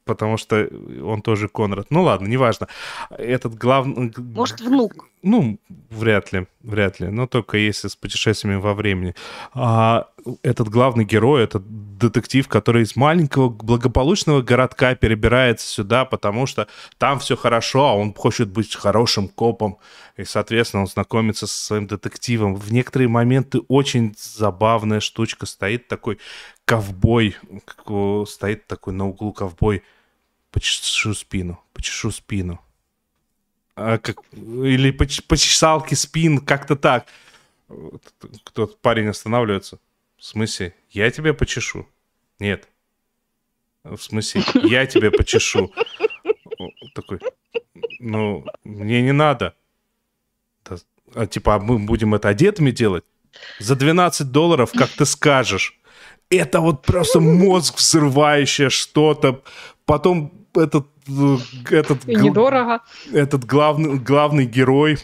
[0.07, 0.67] потому что
[1.03, 1.87] он тоже Конрад.
[1.89, 2.67] Ну ладно, неважно.
[3.09, 4.13] Этот главный...
[4.17, 5.07] Может, внук.
[5.23, 7.09] Ну, вряд ли, вряд ли.
[7.09, 9.13] Но только если с путешествиями во времени.
[9.53, 10.07] А
[10.43, 11.63] этот главный герой, этот
[11.97, 18.13] детектив, который из маленького благополучного городка перебирается сюда, потому что там все хорошо, а он
[18.13, 19.77] хочет быть хорошим копом.
[20.17, 22.55] И, соответственно, он знакомится со своим детективом.
[22.55, 25.45] В некоторые моменты очень забавная штучка.
[25.45, 26.19] Стоит такой
[26.65, 27.35] ковбой,
[28.27, 29.83] стоит такой на углу ковбой.
[30.51, 32.59] Почешу спину, почешу спину
[33.77, 37.05] а, как, или по, по чесалке спин, как-то так.
[38.43, 39.79] Кто-то парень останавливается.
[40.17, 41.87] В смысле, я тебя почешу?
[42.39, 42.67] Нет.
[43.83, 45.71] В смысле, я тебя почешу?
[46.95, 47.19] Такой,
[47.99, 49.53] ну, мне не надо.
[51.13, 53.03] А типа, а мы будем это одетыми делать?
[53.59, 55.79] За 12 долларов, как ты скажешь.
[56.29, 59.43] Это вот просто мозг взрывающее что-то.
[59.87, 60.85] Потом этот
[61.71, 62.81] этот, И недорого.
[63.13, 64.97] Этот главный, главный герой,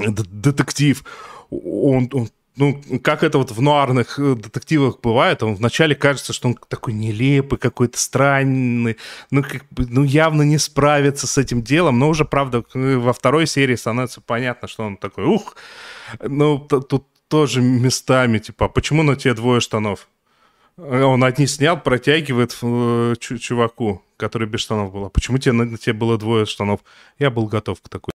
[0.00, 1.04] этот детектив,
[1.50, 6.48] он, он ну, как это вот в нуарных э, детективах бывает, он вначале кажется, что
[6.48, 8.96] он такой нелепый, какой-то странный,
[9.30, 13.46] ну, как бы, ну, явно не справится с этим делом, но уже, правда, во второй
[13.46, 15.56] серии становится понятно, что он такой, ух,
[16.22, 20.08] ну, тут тоже местами, типа, а почему на тебе двое штанов?
[20.76, 25.04] Он одни снял, протягивает э, чуваку, который без штанов был.
[25.04, 26.80] А почему тебе, на, тебе было двое штанов?
[27.18, 28.10] Я был готов к такой.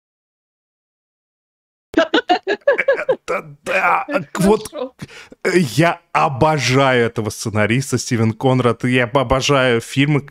[3.64, 4.06] Да,
[4.36, 4.96] вот
[5.54, 8.84] я обожаю этого сценариста Стивен Конрад.
[8.86, 10.22] Я обожаю фильмы,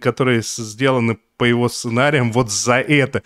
[0.00, 3.22] которые сделаны по его сценариям вот за это.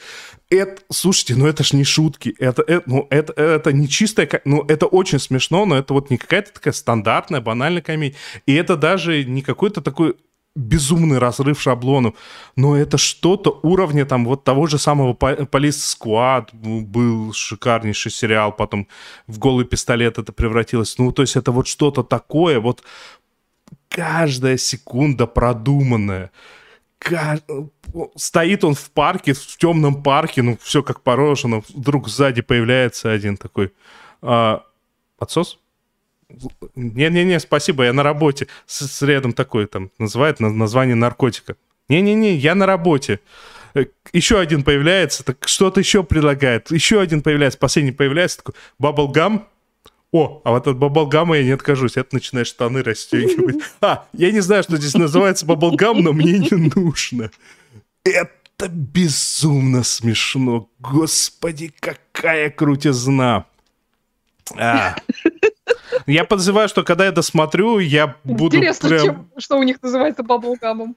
[0.50, 4.64] Это, слушайте, ну это ж не шутки, это, это, ну, это, это не чистая, ну
[4.66, 8.16] это очень смешно, но это вот не какая-то такая стандартная, банальная комедия.
[8.46, 10.16] И это даже не какой-то такой
[10.56, 12.14] безумный разрыв шаблонов,
[12.56, 18.88] но это что-то уровня там вот того же самого Police Squad был шикарнейший сериал, потом
[19.28, 20.98] в «Голый пистолет» это превратилось.
[20.98, 22.82] Ну, то есть это вот что-то такое, вот
[23.88, 26.32] каждая секунда продуманная.
[28.16, 33.36] Стоит он в парке, в темном парке, ну, все как положено, вдруг сзади появляется один
[33.36, 33.72] такой
[34.22, 34.64] а,
[35.18, 35.58] отсос?
[36.76, 38.46] Не-не-не, спасибо, я на работе.
[38.66, 41.56] С, с рядом такой там называет название наркотика.
[41.88, 43.20] Не-не-не, я на работе.
[43.74, 46.70] Э, еще один появляется, так что-то еще предлагает.
[46.70, 49.48] Еще один появляется, последний появляется, такой баблгам.
[50.12, 51.96] О, а вот от баблгама я не откажусь.
[51.96, 53.56] Это начинаешь штаны расстегивать.
[53.80, 57.30] А, я не знаю, что здесь называется баблгам, но мне не нужно.
[58.04, 60.68] Это безумно смешно.
[60.80, 63.46] Господи, какая крутизна.
[64.56, 64.96] А.
[66.06, 69.04] Я подозреваю, что когда я досмотрю, я буду Интересно, прям...
[69.04, 70.96] чем, что у них называется баблгамом.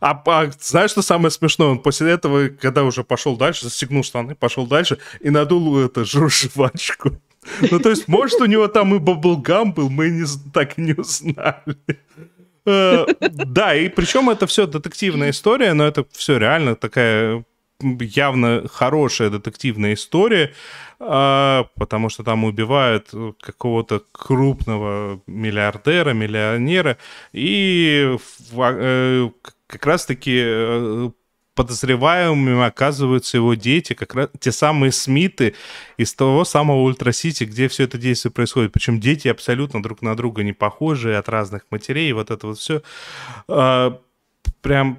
[0.00, 1.68] А, а знаешь, что самое смешное?
[1.68, 7.12] Он после этого, когда уже пошел дальше, застегнул штаны, пошел дальше и надул эту жвачку.
[7.70, 10.92] Ну, то есть, может, у него там и баблгам был, мы не, так и не
[10.92, 11.76] узнали.
[12.64, 17.44] Э, да, и причем это все детективная история, но это все реально такая
[17.82, 20.54] явно хорошая детективная история,
[21.00, 23.10] а, потому что там убивают
[23.40, 26.98] какого-то крупного миллиардера, миллионера,
[27.32, 28.16] и
[28.56, 29.30] э,
[29.66, 31.10] как раз-таки э,
[31.54, 35.54] подозреваемыми оказываются его дети, как раз те самые Смиты
[35.96, 38.72] из того самого Ультра-Сити, где все это действие происходит.
[38.72, 42.82] Причем дети абсолютно друг на друга не похожие от разных матерей, вот это вот все
[44.62, 44.98] прям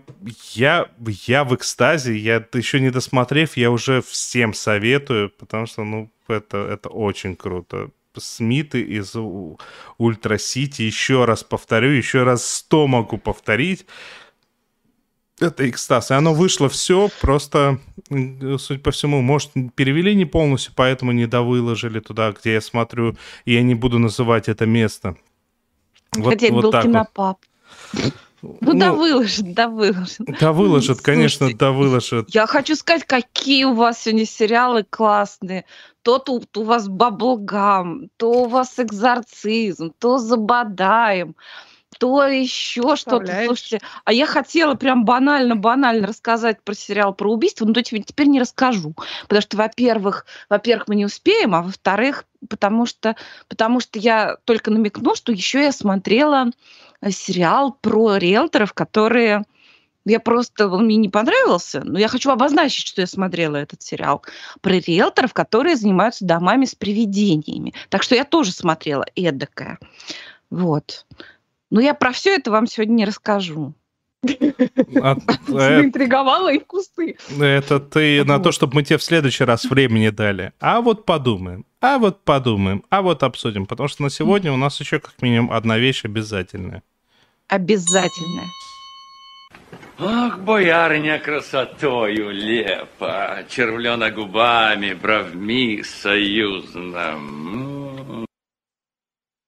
[0.51, 0.87] я,
[1.27, 6.57] я в экстазе, я еще не досмотрев, я уже всем советую, потому что, ну, это,
[6.57, 7.89] это очень круто.
[8.15, 9.15] Смиты из
[9.97, 13.87] Ультра Сити, еще раз повторю, еще раз сто могу повторить.
[15.39, 16.11] Это экстаз.
[16.11, 17.79] И оно вышло все, просто,
[18.09, 23.53] судя по всему, может, перевели не полностью, поэтому не довыложили туда, где я смотрю, и
[23.53, 25.17] я не буду называть это место.
[26.15, 27.39] Вот, Хотя вот был кинопап.
[27.93, 28.13] Вот.
[28.43, 30.19] Ну, ну да выложит, да выложит.
[30.39, 32.35] Да выложит, конечно, Слушайте, да выложит.
[32.35, 35.63] Я хочу сказать, какие у вас сегодня сериалы классные.
[36.01, 41.35] То тут у вас баблгам, то у вас экзорцизм, то забодаем
[41.99, 43.43] то еще что-то.
[43.45, 48.93] Слушайте, а я хотела прям банально-банально рассказать про сериал про убийство, но теперь не расскажу.
[49.23, 53.15] Потому что, во-первых, во-первых, мы не успеем, а во-вторых, потому что,
[53.47, 56.47] потому что я только намекну, что еще я смотрела
[57.11, 59.43] сериал про риэлторов, которые
[60.05, 64.23] я просто, он мне не понравился, но я хочу обозначить, что я смотрела этот сериал
[64.61, 67.73] про риэлторов, которые занимаются домами с привидениями.
[67.89, 69.79] Так что я тоже смотрела эдакое.
[70.49, 71.05] Вот.
[71.71, 73.73] Но я про все это вам сегодня не расскажу.
[75.01, 75.15] А,
[75.47, 77.17] э, Заинтриговала и в кусты.
[77.39, 80.53] Это ты на то, чтобы мы тебе в следующий раз времени дали.
[80.59, 83.65] А вот подумаем, а вот подумаем, а вот обсудим.
[83.65, 86.83] Потому что на сегодня у нас еще как минимум одна вещь обязательная.
[87.53, 88.41] Обязательно.
[89.99, 97.13] Ах, боярня красотою лепа, червлена губами, бровми союзно.
[97.13, 98.25] М.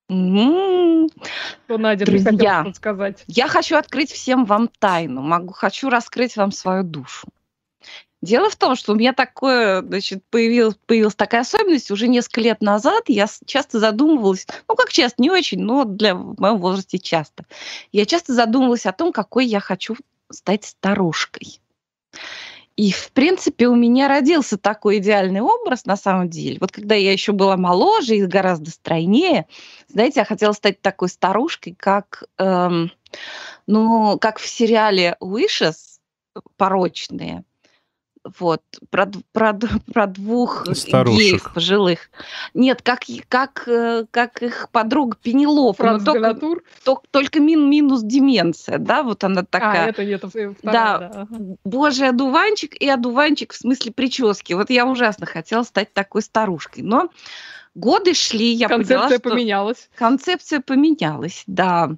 [0.08, 1.10] М.
[1.66, 2.72] Что Надя ты Друзья.
[2.76, 3.24] сказать?
[3.26, 7.28] Я хочу открыть всем вам тайну, могу, хочу раскрыть вам свою душу.
[8.26, 12.60] Дело в том, что у меня такое, значит, появилась, появилась такая особенность уже несколько лет
[12.60, 13.04] назад.
[13.06, 17.46] Я часто задумывалась, ну как часто, не очень, но для в моем возрасте часто.
[17.92, 19.96] Я часто задумывалась о том, какой я хочу
[20.32, 21.60] стать старушкой.
[22.76, 26.58] И, в принципе, у меня родился такой идеальный образ на самом деле.
[26.60, 29.46] Вот когда я еще была моложе и гораздо стройнее,
[29.88, 32.92] знаете, я хотела стать такой старушкой, как, эм,
[33.68, 36.00] ну, как в сериале Wishes
[36.58, 37.46] порочные.
[38.40, 39.54] Вот, про, про,
[39.94, 41.20] про двух Старушек.
[41.20, 42.10] геев пожилых.
[42.56, 45.16] Нет, как, как, э, как их подруга
[45.78, 46.34] Франц только,
[46.84, 49.90] ток- только мин, минус деменция, да, вот она А, такая.
[49.90, 51.26] это нет, это вторая, Да.
[51.28, 51.28] да.
[51.64, 54.54] Божий одуванчик и одуванчик в смысле прически.
[54.54, 56.84] Вот я ужасно хотела стать такой старушкой.
[56.84, 57.10] Но
[57.76, 59.90] годы шли, я Концепция поняла, что поменялась.
[59.96, 61.92] концепция поменялась, да.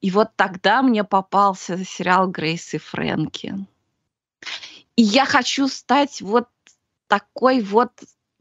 [0.00, 3.66] И вот тогда мне попался сериал Грейс и Фрэнки.
[4.96, 6.48] И я хочу стать вот
[7.08, 7.92] такой вот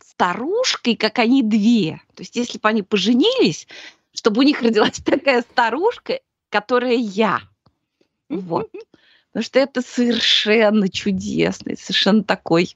[0.06, 2.02] старушкой, как они две.
[2.16, 3.68] То есть если бы они поженились,
[4.14, 7.42] чтобы у них родилась такая старушка, которая я.
[8.30, 8.70] Вот.
[9.32, 12.76] Потому что это совершенно чудесный, совершенно такой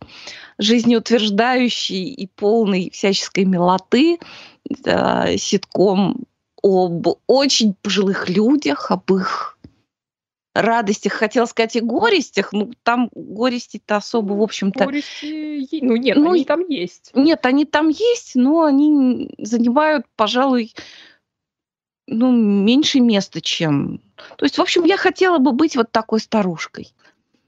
[0.57, 4.17] жизнеутверждающий и полный всяческой милоты
[4.65, 6.25] да, ситком
[6.63, 9.56] об очень пожилых людях, об их
[10.61, 16.31] радостях, хотела сказать и горестях, ну там горести-то особо, в общем-то, Горести Ну нет, Ну,
[16.31, 17.11] они там есть.
[17.13, 20.73] нет, они там есть, но они занимают, пожалуй,
[22.07, 24.01] ну, меньше места, чем...
[24.37, 26.93] То есть, в общем, я хотела бы быть вот такой старушкой.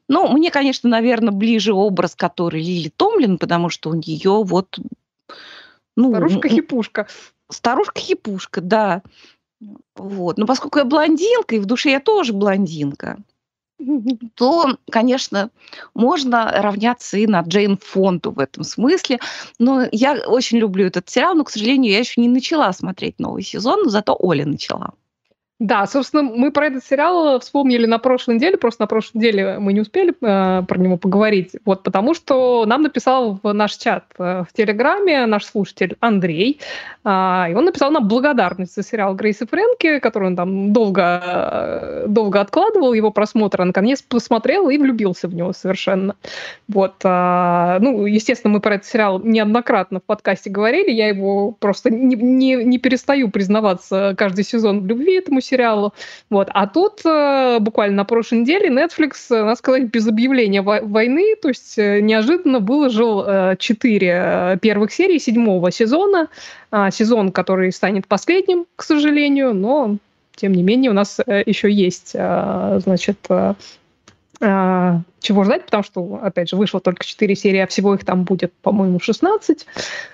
[0.09, 4.77] Ну, мне, конечно, наверное, ближе образ, который Лили Томлин, потому что у нее вот...
[5.95, 7.07] Ну, Старушка-хипушка.
[7.49, 9.01] Старушка-хипушка, да.
[9.95, 10.37] Вот.
[10.37, 13.17] Но поскольку я блондинка, и в душе я тоже блондинка,
[14.35, 15.49] то, конечно,
[15.93, 19.19] можно равняться и на Джейн Фонду в этом смысле.
[19.57, 23.43] Но я очень люблю этот сериал, но, к сожалению, я еще не начала смотреть новый
[23.43, 24.93] сезон, зато Оля начала.
[25.59, 29.73] Да, собственно, мы про этот сериал вспомнили на прошлой неделе, просто на прошлой неделе мы
[29.73, 34.43] не успели э, про него поговорить, вот потому что нам написал в наш чат э,
[34.49, 36.61] в Телеграме наш слушатель Андрей,
[37.03, 41.21] а, и он написал нам благодарность за сериал Грейс и Фрэнки, который он там долго,
[41.25, 46.15] э, долго откладывал, его просмотр, а наконец посмотрел и влюбился в него совершенно.
[46.69, 51.89] Вот, а, ну, естественно, мы про этот сериал неоднократно в подкасте говорили, я его просто
[51.89, 55.41] не, не, не перестаю признаваться каждый сезон в любви этому.
[56.29, 56.49] Вот.
[56.53, 61.35] А тут э, буквально на прошлой неделе Netflix, э, надо сказать, без объявления во- войны,
[61.41, 66.27] то есть э, неожиданно выложил четыре первых серии седьмого сезона.
[66.71, 69.97] А, сезон, который станет последним, к сожалению, но
[70.35, 73.17] тем не менее у нас еще есть, значит,
[74.41, 78.53] чего ждать, потому что, опять же, вышло только 4 серии, а всего их там будет,
[78.61, 79.65] по-моему, 16.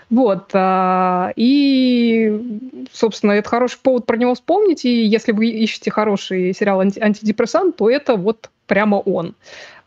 [0.09, 0.49] Вот.
[0.53, 4.83] а, И, собственно, это хороший повод про него вспомнить.
[4.85, 9.35] И если вы ищете хороший сериал анти- антидепрессант, то это вот прямо он.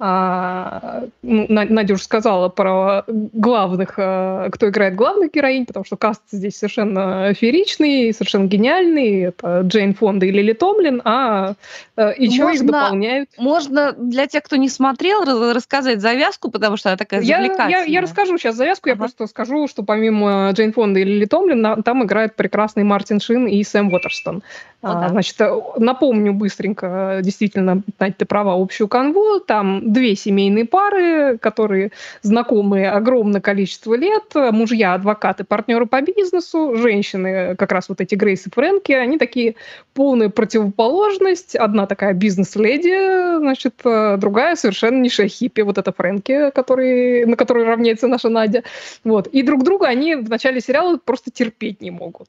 [0.01, 7.35] А, ну, сказала про главных, э, кто играет главных героинь, потому что каст здесь совершенно
[7.35, 9.23] фееричный, совершенно гениальный.
[9.23, 11.55] Это Джейн Фонда и Лили Томлин, а
[11.97, 16.91] э, еще их Можно- дополняют Можно для тех, кто не смотрел, рассказать завязку, потому что
[16.91, 17.87] она такая Я, я, завлекательная.
[17.87, 19.01] я расскажу сейчас завязку, я Ага.
[19.01, 23.63] просто скажу, что помимо Джейн Фонда и Лили Томлин, там играет прекрасный Мартин Шин и
[23.65, 24.43] Сэм Уотерстон.
[24.81, 25.09] О, А, да.
[25.09, 29.41] Значит, э, напомню быстренько, э, действительно, Надь, ты права, общую канву.
[29.41, 34.35] Там две семейные пары, которые знакомы огромное количество лет.
[34.35, 36.77] Мужья, адвокаты, партнеры по бизнесу.
[36.77, 39.57] Женщины, как раз вот эти Грейс и Фрэнки, они такие
[39.95, 41.57] полная противоположность.
[41.57, 45.63] Одна такая бизнес-леди, значит, э, другая совершенно низшая хиппи.
[45.63, 48.63] Вот это Фрэнки, который, на которой равняется наша Надя.
[49.05, 49.27] Вот.
[49.29, 52.29] И друг друга они в начале сериала просто терпеть не могут.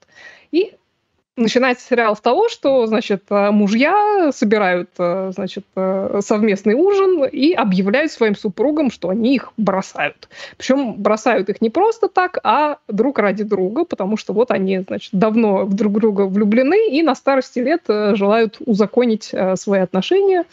[0.51, 0.73] И
[1.39, 7.53] начинается сериал с того, что, значит, э, мужья собирают, э, значит, э, совместный ужин и
[7.53, 10.29] объявляют своим супругам, что они их бросают.
[10.57, 15.11] Причем бросают их не просто так, а друг ради друга, потому что вот они, значит,
[15.13, 20.45] давно друг друга влюблены и на старости лет желают узаконить свои отношения.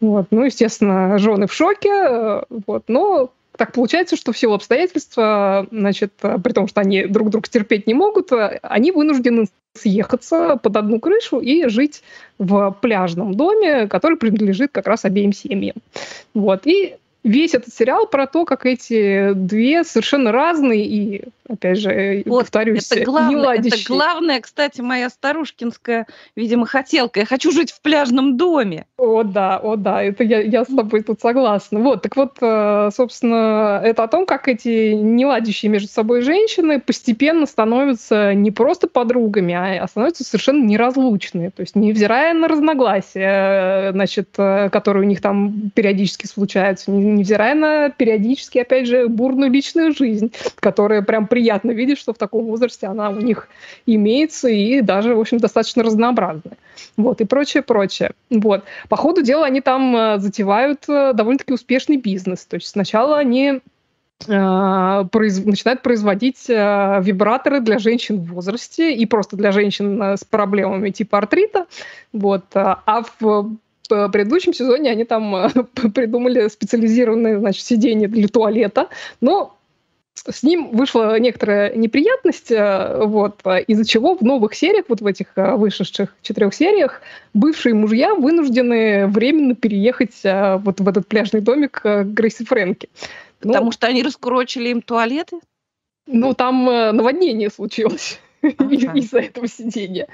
[0.00, 0.26] Вот.
[0.30, 3.30] Ну, естественно, жены в шоке, вот, но
[3.60, 7.92] так получается, что в силу обстоятельств, значит, при том, что они друг друга терпеть не
[7.92, 8.30] могут,
[8.62, 12.02] они вынуждены съехаться под одну крышу и жить
[12.38, 15.76] в пляжном доме, который принадлежит как раз обеим семьям.
[16.32, 16.66] Вот.
[16.66, 22.40] И весь этот сериал про то, как эти две совершенно разные и опять же, вот,
[22.40, 26.06] повторюсь, это главное, это главное, кстати, моя старушкинская,
[26.36, 27.20] видимо, хотелка.
[27.20, 28.86] Я хочу жить в пляжном доме.
[28.96, 31.80] О, да, о, да, это я, я с тобой тут согласна.
[31.80, 37.46] Вот, так вот, э, собственно, это о том, как эти неладящие между собой женщины постепенно
[37.46, 41.50] становятся не просто подругами, а становятся совершенно неразлучные.
[41.50, 47.54] То есть, невзирая на разногласия, э, значит, э, которые у них там периодически случаются, невзирая
[47.54, 52.44] на периодически, опять же, бурную личную жизнь, которая прям при приятно видеть, что в таком
[52.44, 53.48] возрасте она у них
[53.86, 56.58] имеется и даже, в общем, достаточно разнообразная.
[56.98, 58.10] Вот, и прочее, прочее.
[58.28, 58.64] Вот.
[58.90, 62.44] По ходу дела они там э, затевают э, довольно-таки успешный бизнес.
[62.44, 63.60] То есть сначала они
[64.28, 65.42] э, произ...
[65.42, 71.66] начинают производить вибраторы для женщин в возрасте и просто для женщин с проблемами типа артрита.
[72.12, 72.44] Вот.
[72.52, 73.56] А в
[74.08, 75.50] предыдущем сезоне они там
[75.94, 78.88] придумали специализированные значит, сиденья для туалета,
[79.20, 79.56] но
[80.28, 85.26] с ним вышла некоторая неприятность, э, вот, из-за чего в новых сериях, вот в этих
[85.36, 87.00] э, вышедших четырех сериях,
[87.32, 92.88] бывшие мужья вынуждены временно переехать э, вот в этот пляжный домик Грейси Фрэнки.
[93.40, 95.40] Потому ну, что они раскурочили им туалеты?
[96.06, 98.20] Ну, там наводнение случилось
[98.58, 98.92] ага.
[98.98, 100.08] из-за этого сидения.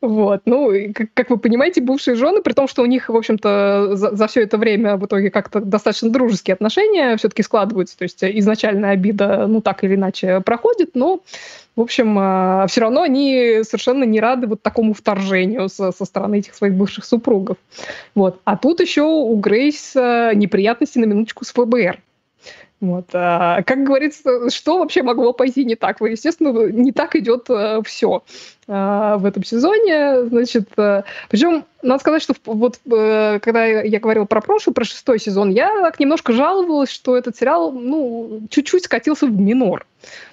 [0.00, 0.42] Вот.
[0.44, 4.16] Ну, как, как вы понимаете, бывшие жены, при том, что у них, в общем-то, за,
[4.16, 7.98] за все это время в итоге как-то достаточно дружеские отношения все-таки складываются.
[7.98, 11.20] То есть изначальная обида, ну, так или иначе проходит, но
[11.74, 16.38] в общем, а, все равно они совершенно не рады вот такому вторжению со, со стороны
[16.38, 17.58] этих своих бывших супругов.
[18.14, 18.40] Вот.
[18.44, 22.00] А тут еще у Грейс неприятности на минуточку с ФБР.
[22.80, 23.06] Вот.
[23.14, 26.00] А, как говорится, что вообще могло пойти не так?
[26.00, 28.22] Вы, естественно, не так идет а, все
[28.68, 30.26] а, в этом сезоне.
[30.26, 35.18] Значит, а, причем надо сказать, что вот а, когда я говорила про прошлый, про шестой
[35.18, 39.86] сезон, я так немножко жаловалась, что этот сериал, ну, чуть-чуть скатился в минор.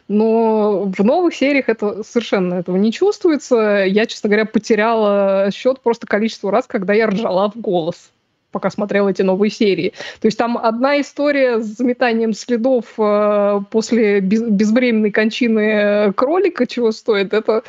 [0.09, 3.85] Но в новых сериях это совершенно этого не чувствуется.
[3.87, 8.11] Я, честно говоря, потеряла счет просто количеству раз, когда я ржала в голос
[8.53, 9.93] пока смотрел эти новые серии.
[10.21, 16.65] То есть там одна история с заметанием следов э, после без, безвременной кончины э, кролика,
[16.65, 17.34] чего стоит.
[17.34, 17.63] Это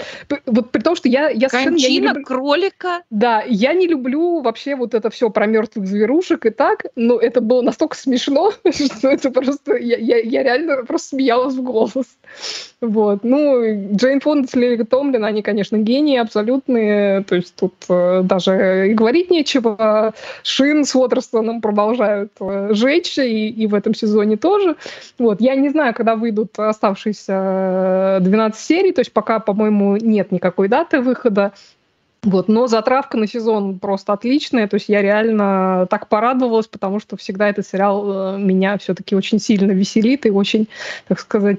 [0.47, 2.25] вот при том, что я, я Кончина я не люблю...
[2.25, 3.03] кролика?
[3.11, 7.41] Да, я не люблю вообще вот это все про мертвых зверушек и так, но это
[7.41, 9.77] было настолько смешно, что это просто...
[9.77, 12.07] Я, я, я реально просто смеялась в голос.
[12.81, 13.21] Вот.
[13.23, 17.23] Ну, Джейн Фонд и Лили Томлин, они, конечно, гении абсолютные.
[17.25, 20.13] То есть тут э, даже и говорить нечего.
[20.43, 24.77] Шин с Уотерстоном продолжают э, жечь, и, и в этом сезоне тоже.
[25.19, 25.41] Вот.
[25.41, 31.01] Я не знаю, когда выйдут оставшиеся 12 серий, то есть пока, по-моему, нет никакой даты
[31.01, 31.53] выхода.
[32.25, 37.17] Вот, но затравка на сезон просто отличная, то есть я реально так порадовалась, потому что
[37.17, 40.69] всегда этот сериал э, меня все-таки очень сильно веселит и очень,
[41.07, 41.59] так сказать,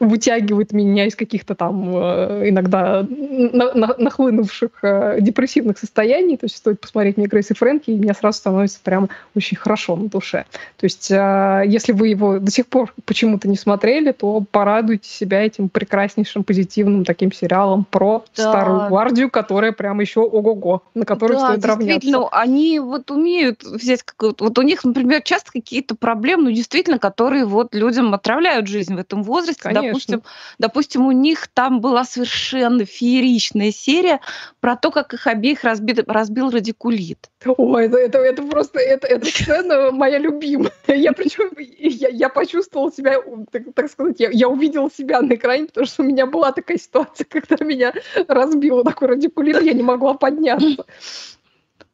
[0.00, 6.36] вытягивает меня из каких-то там э, иногда нахлынувших э, депрессивных состояний.
[6.36, 9.96] То есть стоит посмотреть мне Грейс и Фрэнки, и мне сразу становится прям очень хорошо
[9.96, 10.44] на душе.
[10.76, 15.68] То есть если вы его до сих пор почему-то не смотрели, то порадуйте себя этим
[15.68, 18.50] прекраснейшим позитивным таким сериалом про да.
[18.50, 21.86] старую гвардию, которая прям еще ого-го, на которую да, стоит равняться.
[21.86, 24.44] действительно, они вот умеют взять какую-то...
[24.44, 28.98] Вот у них, например, часто какие-то проблемы, ну, действительно, которые вот людям отравляют жизнь в
[28.98, 29.88] этом возрасте, Конечно.
[29.88, 30.22] Допустим,
[30.58, 34.20] допустим, у них там была совершенно фееричная серия
[34.60, 37.30] про то, как их обеих разбил, разбил радикулит.
[37.46, 40.72] Ой, это, это, это просто, это, эта сцена моя любимая.
[40.88, 45.66] Я причем, я, я почувствовала себя, так, так сказать, я, я увидела себя на экране,
[45.66, 47.92] потому что у меня была такая ситуация, когда меня
[48.26, 50.84] разбило такой радикулит, я не могла подняться.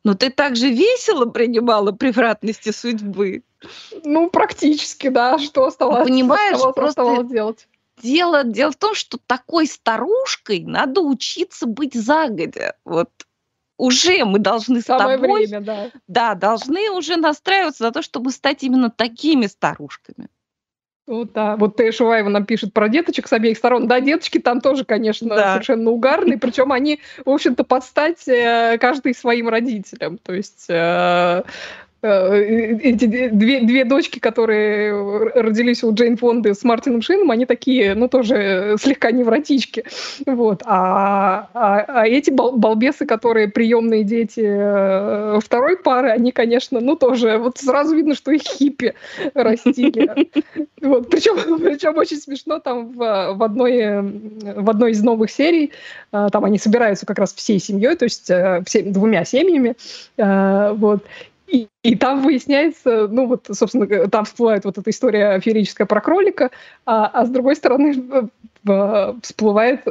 [0.02, 3.42] Но ты также весело принимала превратности судьбы.
[4.04, 5.38] Ну, практически, да.
[5.38, 7.68] Что оставалось, Понимаешь, оставалось, просто оставалось делать?
[8.02, 12.76] Дело, дело в том, что такой старушкой надо учиться быть загодя.
[12.84, 13.08] Вот
[13.76, 15.46] уже мы должны Самое с тобой...
[15.46, 15.90] время, да.
[16.06, 20.28] Да, должны уже настраиваться на то, чтобы стать именно такими старушками.
[21.06, 21.56] Вот, да.
[21.56, 23.86] Вот Тея Шуваева нам пишет про деточек с обеих сторон.
[23.86, 25.52] Да, деточки там тоже, конечно, Да.
[25.52, 26.38] совершенно угарные.
[26.38, 30.16] Причем они, в общем-то, под стать э, каждый своим родителям.
[30.16, 31.42] То есть э, э,
[32.04, 38.08] эти две, две дочки, которые родились у Джейн Фонды с Мартином Шином, они такие, ну,
[38.08, 39.84] тоже слегка невротички.
[40.26, 40.62] Вот.
[40.66, 46.94] А, а- а эти бал- балбесы, которые приемные дети э, второй пары, они, конечно, ну,
[46.96, 48.94] тоже, вот сразу видно, что их хиппи
[49.34, 50.30] растили.
[50.84, 55.72] Вот, причем, причем очень смешно там в, в, одной, э, в одной из новых серий,
[56.12, 59.76] э, там они собираются как раз всей семьей, то есть э, все, двумя семьями,
[60.18, 61.02] э, вот,
[61.46, 66.50] и, и там выясняется, ну вот, собственно, там всплывает вот эта история феерическая про кролика,
[66.86, 68.30] а, а с другой стороны
[69.22, 69.86] всплывает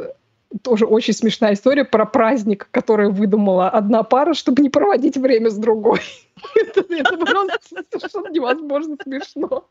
[0.62, 5.56] тоже очень смешная история про праздник, который выдумала одна пара, чтобы не проводить время с
[5.56, 6.00] другой.
[6.54, 9.68] Это просто совершенно невозможно смешно.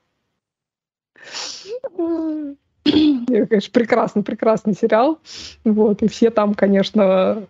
[2.84, 5.20] Конечно, прекрасный, прекрасный сериал.
[5.64, 7.48] Вот, и все там, конечно,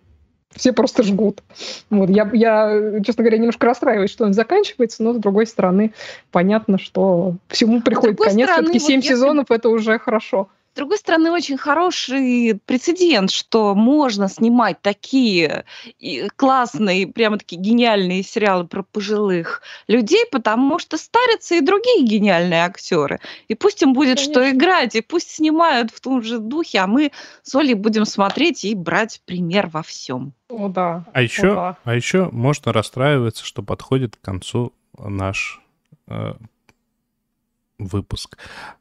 [0.55, 1.41] все просто жгут.
[1.89, 5.93] Вот, я, я, честно говоря, немножко расстраиваюсь, что он заканчивается, но, с другой стороны,
[6.31, 8.49] понятно, что всему приходит конец.
[8.49, 10.47] Все-таки вот 7 если- сезонов— это уже хорошо.
[10.73, 15.65] С другой стороны, очень хороший прецедент, что можно снимать такие
[16.35, 23.19] классные, прямо-таки гениальные сериалы про пожилых людей, потому что старятся и другие гениальные актеры.
[23.49, 24.57] И пусть им будет что Конечно.
[24.57, 27.11] играть, и пусть снимают в том же духе, а мы
[27.43, 30.33] с Олей будем смотреть и брать пример во всем.
[30.49, 31.05] О, да.
[31.13, 31.77] А О, еще, да.
[31.83, 35.61] а еще можно расстраиваться, что подходит к концу наш
[36.07, 36.33] э,
[37.79, 38.37] выпуск.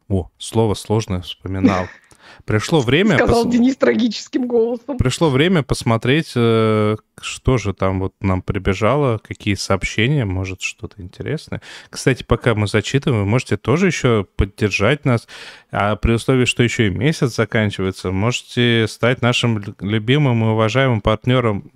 [0.08, 1.86] О, слово сложное вспоминал.
[2.44, 3.16] Пришло время...
[3.16, 4.96] Сказал пос- Денис трагическим голосом.
[4.96, 11.60] Пришло время посмотреть, э, что же там вот нам прибежало, какие сообщения, может, что-то интересное.
[11.90, 15.28] Кстати, пока мы зачитываем, вы можете тоже еще поддержать нас,
[15.70, 21.00] а при условии, что еще и месяц заканчивается, можете стать нашим лю- любимым и уважаемым
[21.00, 21.70] партнером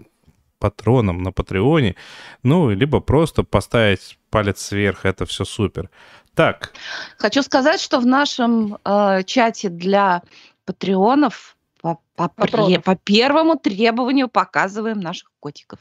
[0.59, 1.97] патроном на Патреоне,
[2.43, 5.90] ну, либо просто поставить палец вверх, это все супер.
[6.36, 6.72] Так,
[7.16, 10.22] Хочу сказать, что в нашем э, чате для
[10.66, 12.84] патреонов по, по пре- Патронов.
[12.84, 15.80] по первому требованию показываем наших котиков.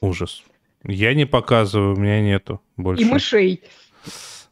[0.00, 0.42] ужас.
[0.84, 3.02] Я не показываю, у меня нету больше.
[3.02, 3.62] И мышей.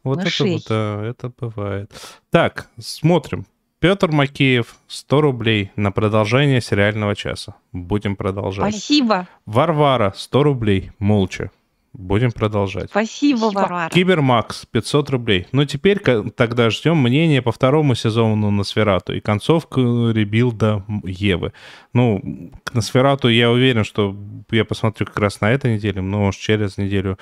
[0.04, 0.52] Вот это Мышей.
[0.54, 1.90] вот, да, это бывает.
[2.30, 3.46] Так, смотрим.
[3.80, 7.56] Петр Макеев, 100 рублей на продолжение сериального часа.
[7.72, 8.74] Будем продолжать.
[8.76, 11.50] Спасибо, Варвара, 100 рублей, молча.
[11.92, 12.88] Будем продолжать.
[12.90, 13.50] спасибо.
[13.52, 13.90] Варвара.
[13.90, 15.46] Кибермакс, 500 рублей.
[15.50, 21.52] Ну, теперь тогда ждем мнения по второму сезону на Сферату и концовку ребилда Евы.
[21.92, 24.16] Ну, к Носферату я уверен, что
[24.52, 27.18] я посмотрю как раз на этой неделе, но уж через неделю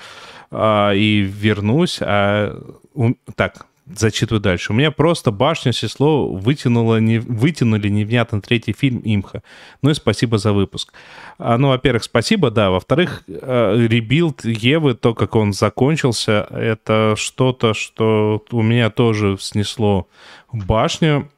[0.51, 1.99] а, и вернусь.
[2.01, 2.55] А,
[2.93, 4.71] у- так, зачитываю дальше.
[4.71, 9.43] У меня просто башню снесло вытянуло, не, вытянули невнятно третий фильм имхо.
[9.81, 10.93] Ну и спасибо за выпуск.
[11.37, 12.69] А, ну, во-первых, спасибо, да.
[12.69, 20.07] Во-вторых, э, Rebuild Евы, то, как он закончился, это что-то, что у меня тоже снесло
[20.51, 21.29] башню.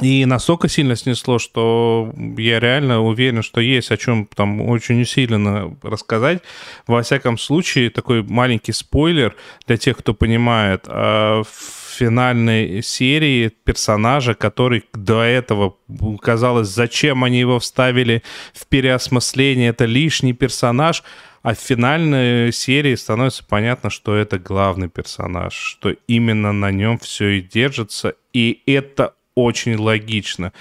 [0.00, 5.76] И настолько сильно снесло, что я реально уверен, что есть о чем там очень усиленно
[5.82, 6.42] рассказать.
[6.86, 9.36] Во всяком случае, такой маленький спойлер
[9.66, 10.84] для тех, кто понимает.
[10.88, 15.76] а, В финальной серии персонажа, который до этого
[16.22, 18.22] казалось, зачем они его вставили
[18.54, 21.04] в переосмысление, это лишний персонаж,
[21.42, 27.38] а в финальной серии становится понятно, что это главный персонаж, что именно на нем все
[27.38, 30.52] и держится, и это очень логично.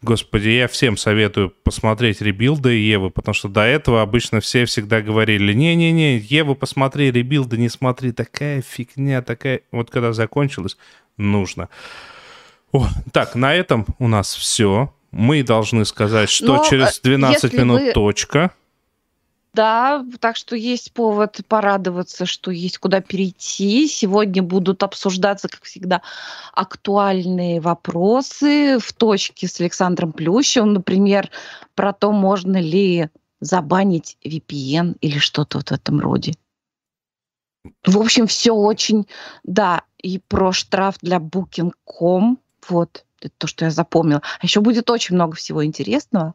[0.00, 5.52] Господи, я всем советую посмотреть ребилды Евы, потому что до этого обычно все всегда говорили,
[5.52, 9.62] не-не-не, Еву посмотри, ребилды не смотри, такая фигня, такая...
[9.72, 10.76] Вот когда закончилось,
[11.16, 11.68] нужно.
[12.70, 14.94] О, так, на этом у нас все.
[15.10, 18.52] Мы должны сказать, что Но, через э, 12 если минут вы- точка.
[19.58, 23.88] Да, так что есть повод порадоваться, что есть куда перейти.
[23.88, 26.00] Сегодня будут обсуждаться, как всегда,
[26.54, 31.28] актуальные вопросы в точке с Александром Плющевым, например,
[31.74, 33.08] про то, можно ли
[33.40, 36.34] забанить VPN или что-то вот в этом роде.
[37.84, 39.08] В общем, все очень,
[39.42, 44.22] да, и про штраф для Booking.com, вот, это то, что я запомнила.
[44.38, 46.34] А еще будет очень много всего интересного.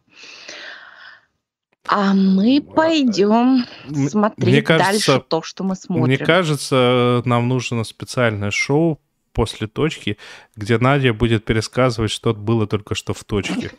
[1.88, 3.66] А мы пойдем
[4.10, 6.06] смотреть мне кажется, дальше то, что мы смотрим.
[6.06, 9.00] Мне кажется, нам нужно специальное шоу
[9.34, 10.18] после точки,
[10.56, 13.72] где Надя будет пересказывать, что было только что в точке.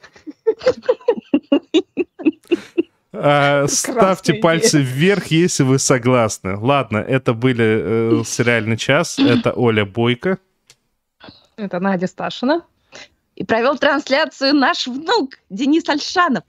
[3.17, 4.43] А, Ставьте идея.
[4.43, 6.59] пальцы вверх, если вы согласны.
[6.59, 9.19] Ладно, это были э, сериальный час.
[9.21, 10.39] Это Оля Бойко.
[11.57, 12.65] Это Надя Сташина.
[13.37, 16.43] И провел трансляцию наш внук Денис Альшанов.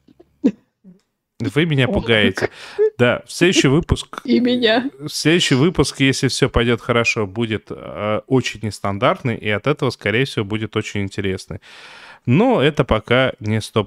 [1.39, 2.49] Вы меня пугаете.
[2.97, 4.21] Да, в следующий выпуск...
[4.23, 4.89] И меня.
[4.99, 10.23] В следующий выпуск, если все пойдет хорошо, будет э, очень нестандартный, и от этого, скорее
[10.23, 11.59] всего, будет очень интересный.
[12.25, 13.85] Но это пока не 100%.